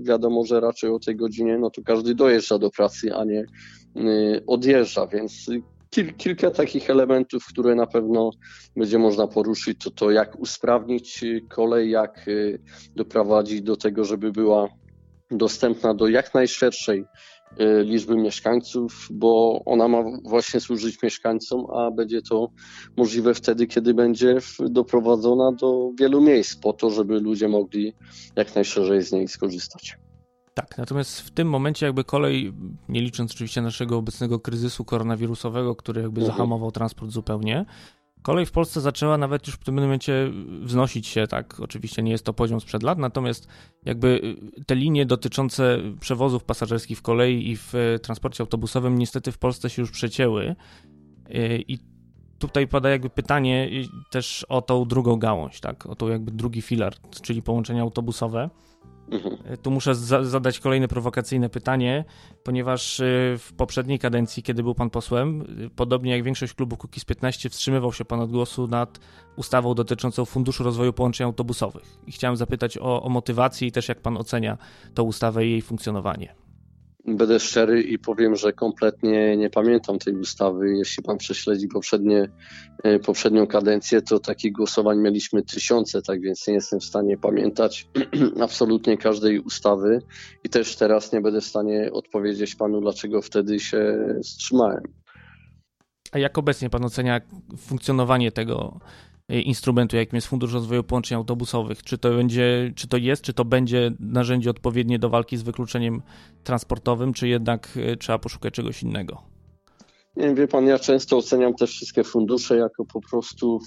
wiadomo, 0.02 0.46
że 0.46 0.60
raczej 0.60 0.90
o 0.90 1.00
tej 1.00 1.16
godzinie 1.16 1.58
no 1.58 1.70
to 1.70 1.82
każdy 1.82 2.16
dojeżdża 2.16 2.58
do 2.60 2.70
pracy, 2.70 3.16
a 3.16 3.26
nie 3.26 3.46
Y, 3.98 4.44
odjeżdża, 4.48 5.08
więc 5.08 5.46
kil, 5.90 6.14
kilka 6.14 6.52
takich 6.52 6.90
elementów, 6.90 7.46
które 7.46 7.76
na 7.76 7.88
pewno 7.88 8.32
będzie 8.76 9.00
można 9.00 9.28
poruszyć, 9.28 9.84
to 9.84 9.92
to 9.92 10.12
jak 10.12 10.40
usprawnić 10.40 11.26
kolej, 11.50 11.92
jak 11.92 12.28
y, 12.28 12.60
doprowadzić 12.96 13.62
do 13.62 13.78
tego, 13.78 14.06
żeby 14.06 14.32
była 14.32 14.68
dostępna 15.32 15.94
do 15.94 16.08
jak 16.08 16.34
najszerszej 16.34 17.06
liczby 17.84 18.18
mieszkańców, 18.18 19.08
bo 19.12 19.62
ona 19.66 19.88
ma 19.88 20.04
właśnie 20.24 20.60
służyć 20.60 21.02
mieszkańcom, 21.04 21.66
a 21.76 21.92
będzie 21.92 22.22
to 22.22 22.50
możliwe 22.98 23.34
wtedy, 23.34 23.68
kiedy 23.68 23.94
będzie 23.94 24.38
doprowadzona 24.60 25.52
do 25.52 25.92
wielu 26.00 26.22
miejsc, 26.22 26.56
po 26.56 26.74
to, 26.74 26.90
żeby 26.90 27.20
ludzie 27.20 27.48
mogli 27.48 27.94
jak 28.36 28.56
najszerzej 28.56 29.02
z 29.02 29.12
niej 29.12 29.28
skorzystać. 29.28 29.98
Tak, 30.54 30.78
natomiast 30.78 31.22
w 31.22 31.32
tym 31.32 31.50
momencie 31.50 31.86
jakby 31.86 32.04
kolej, 32.04 32.54
nie 32.90 33.02
licząc 33.02 33.32
oczywiście 33.32 33.62
naszego 33.62 33.98
obecnego 33.98 34.40
kryzysu 34.40 34.86
koronawirusowego, 34.86 35.76
który 35.76 36.02
jakby 36.02 36.22
mhm. 36.22 36.38
zahamował 36.38 36.72
transport 36.72 37.12
zupełnie, 37.12 37.66
kolej 38.24 38.46
w 38.46 38.52
Polsce 38.52 38.82
zaczęła 38.82 39.18
nawet 39.18 39.48
już 39.48 39.56
w 39.56 39.64
tym 39.64 39.76
momencie 39.76 40.32
wznosić 40.62 41.08
się, 41.08 41.28
tak, 41.28 41.60
oczywiście 41.60 42.04
nie 42.04 42.12
jest 42.12 42.26
to 42.26 42.34
poziom 42.34 42.62
sprzed 42.62 42.84
lat, 42.84 42.98
natomiast 42.98 43.48
jakby 43.86 44.36
te 44.66 44.76
linie 44.76 45.06
dotyczące 45.06 45.78
przewozów 46.00 46.44
pasażerskich 46.44 46.98
w 46.98 47.02
kolei 47.02 47.52
i 47.52 47.58
w 47.58 47.74
transporcie 48.02 48.42
autobusowym 48.42 48.98
niestety 48.98 49.32
w 49.32 49.38
Polsce 49.38 49.70
się 49.70 49.82
już 49.82 49.92
przecięły 49.92 50.56
i 51.68 51.78
tutaj 52.40 52.68
pada 52.68 52.90
jakby 52.90 53.10
pytanie 53.10 53.70
też 54.12 54.46
o 54.50 54.62
tą 54.62 54.86
drugą 54.86 55.16
gałąź, 55.16 55.60
tak, 55.60 55.86
o 55.86 55.96
tą 55.96 56.08
jakby 56.08 56.32
drugi 56.32 56.62
filar, 56.62 56.94
czyli 57.22 57.42
połączenia 57.42 57.82
autobusowe. 57.82 58.50
Mhm. 59.12 59.58
Tu 59.58 59.72
muszę 59.72 59.96
za 59.96 60.24
zadać 60.24 60.60
kolejne 60.60 60.88
prowokacyjne 60.88 61.50
pytanie, 61.50 62.06
ponieważ 62.44 63.00
y, 63.00 63.36
w 63.40 63.54
poprzedniej 63.58 64.00
kadencji, 64.00 64.44
kiedy 64.44 64.64
był 64.64 64.76
pan 64.76 64.90
posłem, 64.90 65.42
y, 65.42 65.70
podobnie 65.70 66.12
jak 66.12 66.24
większość 66.24 66.54
klubu 66.54 66.78
Kukiz 66.78 67.06
15, 67.06 67.50
wstrzymywał 67.50 67.94
się 67.94 68.06
pan 68.06 68.20
od 68.20 68.32
głosu 68.32 68.68
nad 68.68 69.00
ustawą 69.36 69.74
dotyczącą 69.74 70.26
Funduszu 70.26 70.64
Rozwoju 70.64 70.94
Połączeń 70.94 71.26
Autobusowych. 71.26 71.98
I 72.08 72.12
chciałem 72.12 72.38
zapytać 72.38 72.78
o, 72.78 73.04
o 73.04 73.10
motywację 73.10 73.68
i 73.68 73.72
też 73.72 73.90
jak 73.90 74.02
pan 74.02 74.18
ocenia 74.18 74.58
tę 74.94 75.04
ustawę 75.04 75.46
i 75.46 75.52
jej 75.52 75.62
funkcjonowanie. 75.62 76.43
Będę 77.08 77.40
szczery 77.40 77.82
i 77.82 78.00
powiem, 78.00 78.36
że 78.36 78.54
kompletnie 78.54 79.38
nie 79.38 79.50
pamiętam 79.50 80.00
tej 80.00 80.16
ustawy. 80.16 80.78
Jeśli 80.78 81.04
pan 81.04 81.18
prześledzi 81.18 81.68
poprzednie, 81.68 82.30
e, 82.84 83.00
poprzednią 83.00 83.48
kadencję, 83.48 84.02
to 84.02 84.20
takich 84.20 84.54
głosowań 84.54 85.00
mieliśmy 85.00 85.44
tysiące, 85.44 86.02
tak 86.02 86.22
więc 86.22 86.48
nie 86.48 86.54
jestem 86.54 86.80
w 86.80 86.84
stanie 86.84 87.18
pamiętać 87.18 87.88
absolutnie 88.42 88.98
każdej 88.98 89.40
ustawy 89.40 90.00
i 90.44 90.50
też 90.50 90.76
teraz 90.76 91.14
nie 91.14 91.22
będę 91.22 91.42
w 91.42 91.46
stanie 91.46 91.90
odpowiedzieć 91.92 92.56
panu, 92.56 92.82
dlaczego 92.82 93.22
wtedy 93.22 93.60
się 93.60 94.06
wstrzymałem. 94.24 94.84
A 96.12 96.20
jak 96.20 96.38
obecnie 96.38 96.70
pan 96.70 96.86
ocenia 96.86 97.22
funkcjonowanie 97.58 98.32
tego 98.32 98.80
instrumentu, 99.42 99.96
jakim 99.96 100.18
jest 100.18 100.28
Fundusz 100.28 100.54
Rozwoju 100.54 100.84
Połączeń 100.84 101.16
Autobusowych. 101.16 101.84
Czy 101.84 101.98
to 101.98 102.10
będzie, 102.10 102.72
czy 102.76 102.88
to 102.88 102.98
jest, 102.98 103.24
czy 103.24 103.34
to 103.34 103.46
będzie 103.46 103.92
narzędzie 104.00 104.50
odpowiednie 104.50 105.00
do 105.00 105.10
walki 105.10 105.38
z 105.38 105.44
wykluczeniem 105.44 106.02
transportowym, 106.44 107.14
czy 107.14 107.28
jednak 107.28 107.80
trzeba 108.00 108.20
poszukać 108.20 108.54
czegoś 108.54 108.84
innego? 108.84 109.22
Nie 110.16 110.36
wie 110.36 110.48
pan, 110.48 110.66
ja 110.66 110.80
często 110.80 111.18
oceniam 111.18 111.54
te 111.54 111.68
wszystkie 111.68 112.04
fundusze 112.04 112.58
jako 112.58 112.86
po 112.86 113.02
prostu 113.02 113.60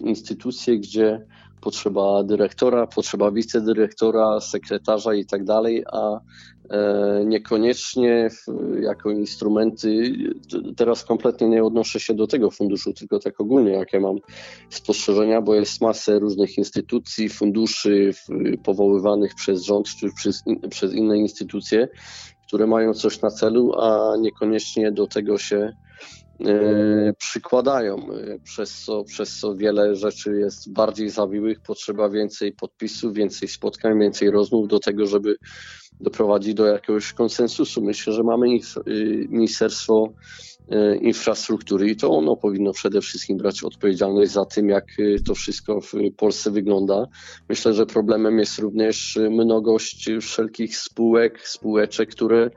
instytucje, 0.00 0.78
gdzie 0.78 1.26
potrzeba 1.60 2.24
dyrektora, 2.24 2.86
potrzeba 2.86 3.30
wicedyrektora, 3.30 4.40
sekretarza 4.40 5.14
i 5.14 5.26
tak 5.26 5.44
dalej, 5.44 5.84
a 5.92 6.20
niekoniecznie 7.24 8.28
jako 8.80 9.10
instrumenty, 9.10 10.12
teraz 10.76 11.04
kompletnie 11.04 11.48
nie 11.48 11.64
odnoszę 11.64 12.00
się 12.00 12.14
do 12.14 12.26
tego 12.26 12.50
funduszu, 12.50 12.92
tylko 12.92 13.18
tak 13.18 13.40
ogólnie, 13.40 13.72
jakie 13.72 14.00
mam 14.00 14.16
spostrzeżenia, 14.70 15.42
bo 15.42 15.54
jest 15.54 15.80
masę 15.80 16.18
różnych 16.18 16.58
instytucji, 16.58 17.28
funduszy 17.28 18.10
powoływanych 18.64 19.34
przez 19.34 19.62
rząd 19.62 19.88
czy 19.88 20.12
przez, 20.16 20.42
przez 20.70 20.94
inne 20.94 21.18
instytucje, 21.18 21.88
które 22.46 22.66
mają 22.66 22.94
coś 22.94 23.20
na 23.20 23.30
celu, 23.30 23.72
a 23.80 24.16
niekoniecznie 24.20 24.92
do 24.92 25.06
tego 25.06 25.38
się 25.38 25.72
E, 26.46 27.12
przykładają, 27.18 27.96
e, 27.96 28.38
przez 28.38 28.84
co, 28.84 29.04
przez 29.04 29.38
co 29.38 29.56
wiele 29.56 29.96
rzeczy 29.96 30.36
jest 30.36 30.72
bardziej 30.72 31.10
zawiłych, 31.10 31.60
potrzeba 31.60 32.08
więcej 32.08 32.52
podpisów, 32.52 33.14
więcej 33.14 33.48
spotkań, 33.48 34.00
więcej 34.00 34.30
rozmów 34.30 34.68
do 34.68 34.78
tego, 34.78 35.06
żeby 35.06 35.36
doprowadzić 36.00 36.54
do 36.54 36.66
jakiegoś 36.66 37.12
konsensusu. 37.12 37.82
Myślę, 37.82 38.12
że 38.12 38.22
mamy 38.22 38.46
y, 38.46 39.26
Ministerstwo 39.28 40.08
e, 40.68 40.96
Infrastruktury 40.96 41.90
i 41.90 41.96
to 41.96 42.10
ono 42.10 42.36
powinno 42.36 42.72
przede 42.72 43.00
wszystkim 43.00 43.36
brać 43.36 43.62
odpowiedzialność 43.62 44.32
za 44.32 44.44
tym, 44.44 44.68
jak 44.68 44.84
y, 44.98 45.16
to 45.26 45.34
wszystko 45.34 45.80
w 45.80 45.92
Polsce 46.16 46.50
wygląda. 46.50 47.06
Myślę, 47.48 47.74
że 47.74 47.86
problemem 47.86 48.38
jest 48.38 48.58
również 48.58 49.18
mnogość 49.30 50.10
wszelkich 50.20 50.76
spółek, 50.76 51.48
spółeczek, 51.48 52.10
które 52.10 52.50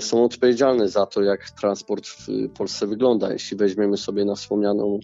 są 0.00 0.24
odpowiedzialne 0.24 0.88
za 0.88 1.06
to, 1.06 1.22
jak 1.22 1.50
transport 1.50 2.06
w 2.06 2.26
Polsce 2.58 2.86
wygląda. 2.86 3.32
Jeśli 3.32 3.56
weźmiemy 3.56 3.96
sobie 3.96 4.24
na 4.24 4.34
wspomnianą 4.34 5.00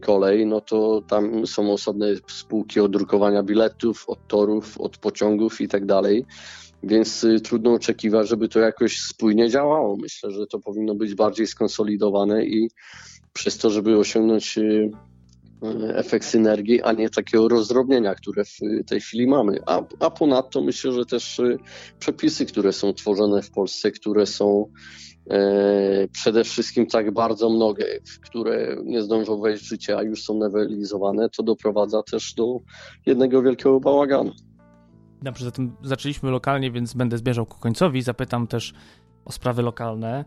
kolej, 0.00 0.46
no 0.46 0.60
to 0.60 1.02
tam 1.08 1.46
są 1.46 1.72
osobne 1.72 2.06
spółki 2.26 2.80
od 2.80 2.92
drukowania 2.92 3.42
biletów, 3.42 4.04
od 4.08 4.28
torów, 4.28 4.80
od 4.80 4.98
pociągów 4.98 5.60
i 5.60 5.68
tak 5.68 5.86
dalej. 5.86 6.24
Więc 6.82 7.24
e, 7.24 7.40
trudno 7.40 7.72
oczekiwać, 7.72 8.28
żeby 8.28 8.48
to 8.48 8.60
jakoś 8.60 8.98
spójnie 8.98 9.50
działało. 9.50 9.96
Myślę, 9.96 10.30
że 10.30 10.46
to 10.46 10.58
powinno 10.58 10.94
być 10.94 11.14
bardziej 11.14 11.46
skonsolidowane 11.46 12.44
i 12.44 12.70
przez 13.32 13.58
to, 13.58 13.70
żeby 13.70 13.98
osiągnąć 13.98 14.58
efekt 15.94 16.26
synergii, 16.26 16.82
a 16.82 16.92
nie 16.92 17.10
takiego 17.10 17.48
rozdrobnienia, 17.48 18.14
które 18.14 18.44
w 18.44 18.58
tej 18.86 19.00
chwili 19.00 19.26
mamy. 19.26 19.58
A, 19.66 19.82
a 20.00 20.10
ponadto 20.10 20.62
myślę, 20.62 20.92
że 20.92 21.06
też 21.06 21.38
y, 21.38 21.58
przepisy, 21.98 22.46
które 22.46 22.72
są 22.72 22.92
tworzone 22.92 23.42
w 23.42 23.50
Polsce, 23.50 23.90
które 23.90 24.26
są 24.26 24.70
przede 26.12 26.44
wszystkim 26.44 26.86
tak 26.86 27.14
bardzo 27.14 27.50
mnogie, 27.50 28.00
które 28.22 28.76
nie 28.84 29.02
zdążą 29.02 29.40
wejść 29.40 29.64
w 29.64 29.66
życie, 29.66 29.96
a 29.98 30.02
już 30.02 30.22
są 30.22 30.34
nowelizowane, 30.34 31.28
to 31.30 31.42
doprowadza 31.42 32.02
też 32.02 32.34
do 32.34 32.60
jednego 33.06 33.42
wielkiego 33.42 33.80
bałaganu. 33.80 34.32
Dobrze, 35.22 35.44
zatem 35.44 35.76
zaczęliśmy 35.82 36.30
lokalnie, 36.30 36.70
więc 36.70 36.94
będę 36.94 37.18
zmierzał 37.18 37.46
ku 37.46 37.60
końcowi. 37.60 38.02
Zapytam 38.02 38.46
też 38.46 38.74
o 39.24 39.32
sprawy 39.32 39.62
lokalne. 39.62 40.24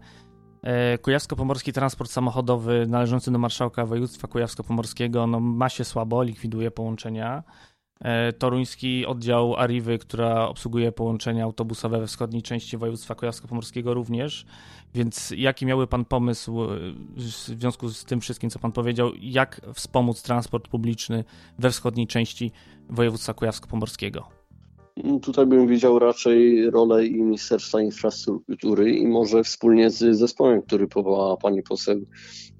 E, 0.64 0.98
Kujawsko-Pomorski 0.98 1.74
Transport 1.74 2.12
Samochodowy 2.12 2.86
należący 2.88 3.32
do 3.32 3.40
marszałka 3.40 3.86
województwa 3.86 4.28
kujawsko-pomorskiego 4.28 5.28
no, 5.28 5.40
ma 5.40 5.70
się 5.70 5.84
słabo, 5.84 6.24
likwiduje 6.24 6.72
połączenia. 6.72 7.44
E, 8.04 8.34
toruński 8.34 9.06
oddział 9.06 9.56
Arriwy, 9.56 9.98
która 9.98 10.48
obsługuje 10.48 10.92
połączenia 10.92 11.44
autobusowe 11.44 12.00
we 12.00 12.08
wschodniej 12.08 12.42
części 12.42 12.78
województwa 12.78 13.16
kujawsko-pomorskiego 13.16 13.94
również. 13.94 14.46
Więc 14.94 15.34
jaki 15.38 15.66
miałby 15.66 15.88
Pan 15.88 16.06
pomysł 16.06 16.64
e, 16.64 16.68
w 17.18 17.22
związku 17.22 17.90
z 17.90 18.06
tym 18.06 18.22
wszystkim, 18.22 18.50
co 18.50 18.60
Pan 18.60 18.72
powiedział, 18.72 19.12
jak 19.22 19.62
wspomóc 19.74 20.22
transport 20.22 20.68
publiczny 20.68 21.24
we 21.60 21.72
wschodniej 21.72 22.08
części 22.08 22.52
województwa 22.90 23.34
kujawsko-pomorskiego? 23.34 24.39
Tutaj 25.22 25.46
bym 25.46 25.68
widział 25.68 26.00
raczej 26.00 26.70
rolę 26.72 27.06
i 27.06 27.22
Ministerstwa 27.22 27.82
Infrastruktury 27.82 28.92
i 28.92 29.08
może 29.08 29.44
wspólnie 29.44 29.90
z 29.90 30.18
zespołem, 30.18 30.62
który 30.62 30.88
powołała 30.88 31.38
pani 31.38 31.64
poseł 31.64 32.02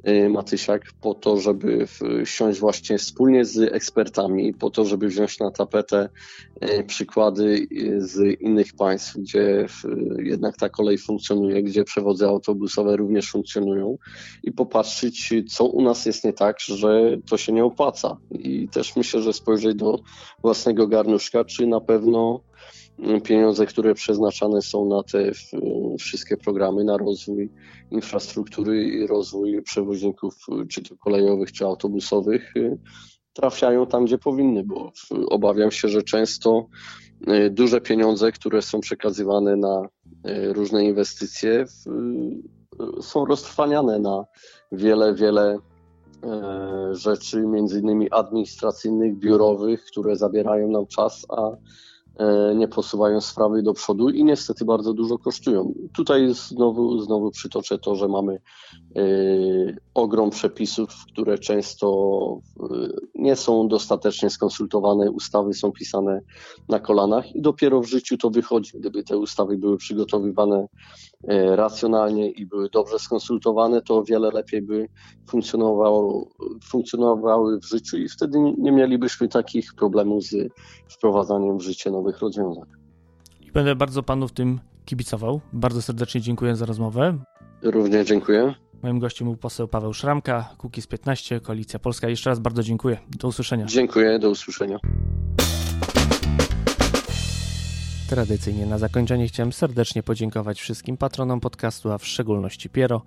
y, 0.08 0.30
Matysiak, 0.30 0.82
po 1.02 1.14
to, 1.14 1.38
żeby 1.38 1.88
wsiąść 2.26 2.60
właśnie 2.60 2.98
wspólnie 2.98 3.46
z 3.46 3.74
ekspertami, 3.74 4.54
po 4.54 4.70
to, 4.70 4.86
żeby 4.86 5.08
wziąć 5.08 5.40
na 5.40 5.52
tapetę 5.52 6.10
y, 6.64 6.84
przykłady 6.84 7.68
y, 7.72 8.02
z 8.02 8.42
innych 8.42 8.74
państw, 8.74 9.18
gdzie 9.18 9.66
jednak 10.20 10.58
ta 10.58 10.70
kolej 10.70 10.98
funkcjonuje, 10.98 11.64
gdzie 11.64 11.84
przewozy 11.84 12.28
autobusowe 12.28 12.98
również 12.98 13.32
funkcjonują 13.32 13.98
i 14.44 14.52
popatrzeć, 14.52 15.34
co 15.50 15.66
u 15.66 15.82
nas 15.82 16.06
jest 16.06 16.24
nie 16.24 16.34
tak, 16.34 16.60
że 16.60 17.18
to 17.30 17.38
się 17.38 17.54
nie 17.54 17.66
opłaca. 17.66 18.18
I 18.32 18.68
też 18.68 18.96
myślę, 18.96 19.22
że 19.22 19.34
spojrzeć 19.34 19.76
do 19.76 20.00
własnego 20.42 20.88
garnuszka, 20.88 21.46
czy 21.46 21.68
na 21.68 21.82
pewno 21.82 22.29
pieniądze, 23.24 23.66
które 23.66 23.94
przeznaczane 23.94 24.62
są 24.62 24.86
na 24.86 25.04
te 25.04 25.32
wszystkie 26.00 26.38
programy, 26.38 26.84
na 26.84 26.98
rozwój 26.98 27.50
infrastruktury 27.92 28.84
i 28.84 29.08
rozwój 29.08 29.62
przewoźników, 29.64 30.36
czy 30.70 30.84
to 30.84 30.96
kolejowych, 30.98 31.52
czy 31.52 31.66
autobusowych, 31.66 32.54
trafiają 33.34 33.88
tam, 33.88 34.06
gdzie 34.06 34.18
powinny, 34.18 34.64
bo 34.64 34.92
obawiam 35.28 35.72
się, 35.72 35.88
że 35.88 36.04
często 36.04 36.68
e, 37.28 37.50
duże 37.50 37.82
pieniądze, 37.82 38.32
które 38.32 38.62
są 38.62 38.80
przekazywane 38.80 39.56
na 39.56 39.82
e, 40.24 40.54
różne 40.54 40.86
inwestycje, 40.86 41.66
są 43.02 43.26
roztrwaniane 43.26 44.00
na 44.00 44.26
wiele, 44.72 45.16
wiele 45.16 45.58
e, 46.24 46.96
rzeczy, 46.96 47.42
między 47.42 47.80
innymi 47.80 48.12
administracyjnych, 48.12 49.18
biurowych, 49.18 49.86
które 49.86 50.16
zabierają 50.16 50.72
nam 50.72 50.88
czas, 50.88 51.26
a 51.30 51.52
nie 52.56 52.68
posuwają 52.68 53.22
sprawy 53.22 53.64
do 53.64 53.74
przodu 53.74 54.10
i 54.10 54.24
niestety 54.24 54.66
bardzo 54.66 54.94
dużo 54.94 55.18
kosztują. 55.18 55.74
Tutaj 55.94 56.34
znowu, 56.34 57.00
znowu 57.00 57.32
przytoczę 57.32 57.78
to, 57.78 57.96
że 57.96 58.08
mamy 58.08 58.34
e, 58.96 59.02
ogrom 59.94 60.30
przepisów, 60.30 60.90
które 61.12 61.38
często 61.38 61.88
e, 62.60 62.64
nie 63.16 63.36
są 63.36 63.68
dostatecznie 63.68 64.30
skonsultowane, 64.30 65.12
ustawy 65.12 65.54
są 65.54 65.72
pisane 65.72 66.22
na 66.70 66.80
kolanach 66.80 67.36
i 67.36 67.42
dopiero 67.42 67.82
w 67.82 67.88
życiu 67.88 68.18
to 68.18 68.30
wychodzi. 68.30 68.72
Gdyby 68.80 69.04
te 69.04 69.18
ustawy 69.18 69.58
były 69.58 69.78
przygotowywane 69.78 70.68
racjonalnie 71.56 72.32
i 72.32 72.46
były 72.46 72.70
dobrze 72.70 73.00
skonsultowane, 73.00 73.82
to 73.82 73.98
o 73.98 74.04
wiele 74.04 74.32
lepiej 74.32 74.62
by 74.62 74.88
funkcjonowało, 75.30 76.30
funkcjonowały 76.70 77.60
w 77.60 77.66
życiu 77.66 77.98
i 77.98 78.10
wtedy 78.10 78.40
nie 78.58 78.72
mielibyśmy 78.72 79.28
takich 79.28 79.74
problemów 79.74 80.24
z 80.24 80.36
wprowadzaniem 80.90 81.58
w 81.58 81.62
życie 81.62 81.92
nowych 81.92 82.09
nowych 82.10 82.22
rozwiązań. 82.22 82.66
I 83.42 83.52
będę 83.52 83.76
bardzo 83.76 84.04
panu 84.04 84.28
w 84.28 84.32
tym 84.32 84.60
kibicował. 84.86 85.42
Bardzo 85.54 85.82
serdecznie 85.82 86.22
dziękuję 86.22 86.56
za 86.56 86.66
rozmowę. 86.66 87.18
Również 87.62 88.08
dziękuję. 88.08 88.54
Moim 88.84 89.00
gościem 89.00 89.28
był 89.28 89.38
poseł 89.38 89.68
Paweł 89.68 89.94
Szramka, 89.94 90.50
Kukiz 90.58 90.88
15, 90.88 91.40
Koalicja 91.40 91.80
Polska. 91.80 92.10
Jeszcze 92.10 92.30
raz 92.30 92.40
bardzo 92.40 92.64
dziękuję. 92.64 92.98
Do 93.20 93.28
usłyszenia. 93.28 93.66
Dziękuję, 93.66 94.20
do 94.20 94.30
usłyszenia. 94.30 94.80
Tradycyjnie 98.10 98.66
na 98.66 98.78
zakończenie 98.78 99.28
chciałem 99.28 99.54
serdecznie 99.54 100.04
podziękować 100.04 100.62
wszystkim 100.62 100.98
patronom 100.98 101.40
podcastu, 101.40 101.92
a 101.92 101.98
w 101.98 102.06
szczególności 102.06 102.70
Piero, 102.70 103.02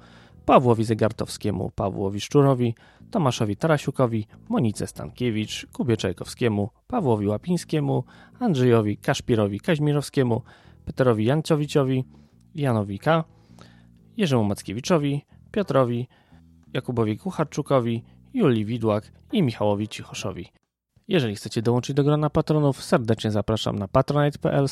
Pawłowi 0.46 0.84
Zegartowskiemu, 0.84 1.70
Pawłowi 1.70 2.20
Szczurowi, 2.20 2.74
Tomaszowi 3.10 3.56
Tarasiukowi, 3.56 4.26
Monice 4.48 4.86
Stankiewicz, 4.86 5.66
Kubie 5.72 5.96
Czajkowskiemu, 5.96 6.70
Pawłowi 6.86 7.26
Łapińskiemu, 7.26 8.04
Andrzejowi 8.40 8.96
Kaszpirowi 8.96 9.60
Kaźmirowskiemu, 9.60 10.42
Peterowi 10.84 11.24
Jancowiciowi, 11.24 12.04
Janowi 12.54 12.98
K., 12.98 13.24
Jerzemu 14.16 14.44
Mackiewiczowi, 14.44 15.24
Piotrowi, 15.50 16.08
Jakubowi 16.72 17.18
Kucharczukowi, 17.18 18.04
Julii 18.34 18.64
Widłak 18.64 19.12
i 19.32 19.42
Michałowi 19.42 19.88
Cichoszowi. 19.88 20.48
Jeżeli 21.08 21.34
chcecie 21.36 21.62
dołączyć 21.62 21.96
do 21.96 22.04
grona 22.04 22.30
patronów, 22.30 22.84
serdecznie 22.84 23.30
zapraszam 23.30 23.78
na 23.78 23.88
patronite.pl 23.88 24.68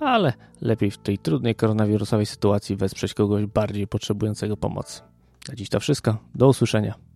ale 0.00 0.32
lepiej 0.60 0.90
w 0.90 0.98
tej 0.98 1.18
trudnej 1.18 1.54
koronawirusowej 1.54 2.26
sytuacji 2.26 2.76
wesprzeć 2.76 3.14
kogoś 3.14 3.46
bardziej 3.46 3.86
potrzebującego 3.86 4.56
pomocy. 4.56 5.02
Na 5.48 5.54
dziś 5.54 5.68
to 5.68 5.80
wszystko. 5.80 6.16
Do 6.34 6.48
usłyszenia. 6.48 7.09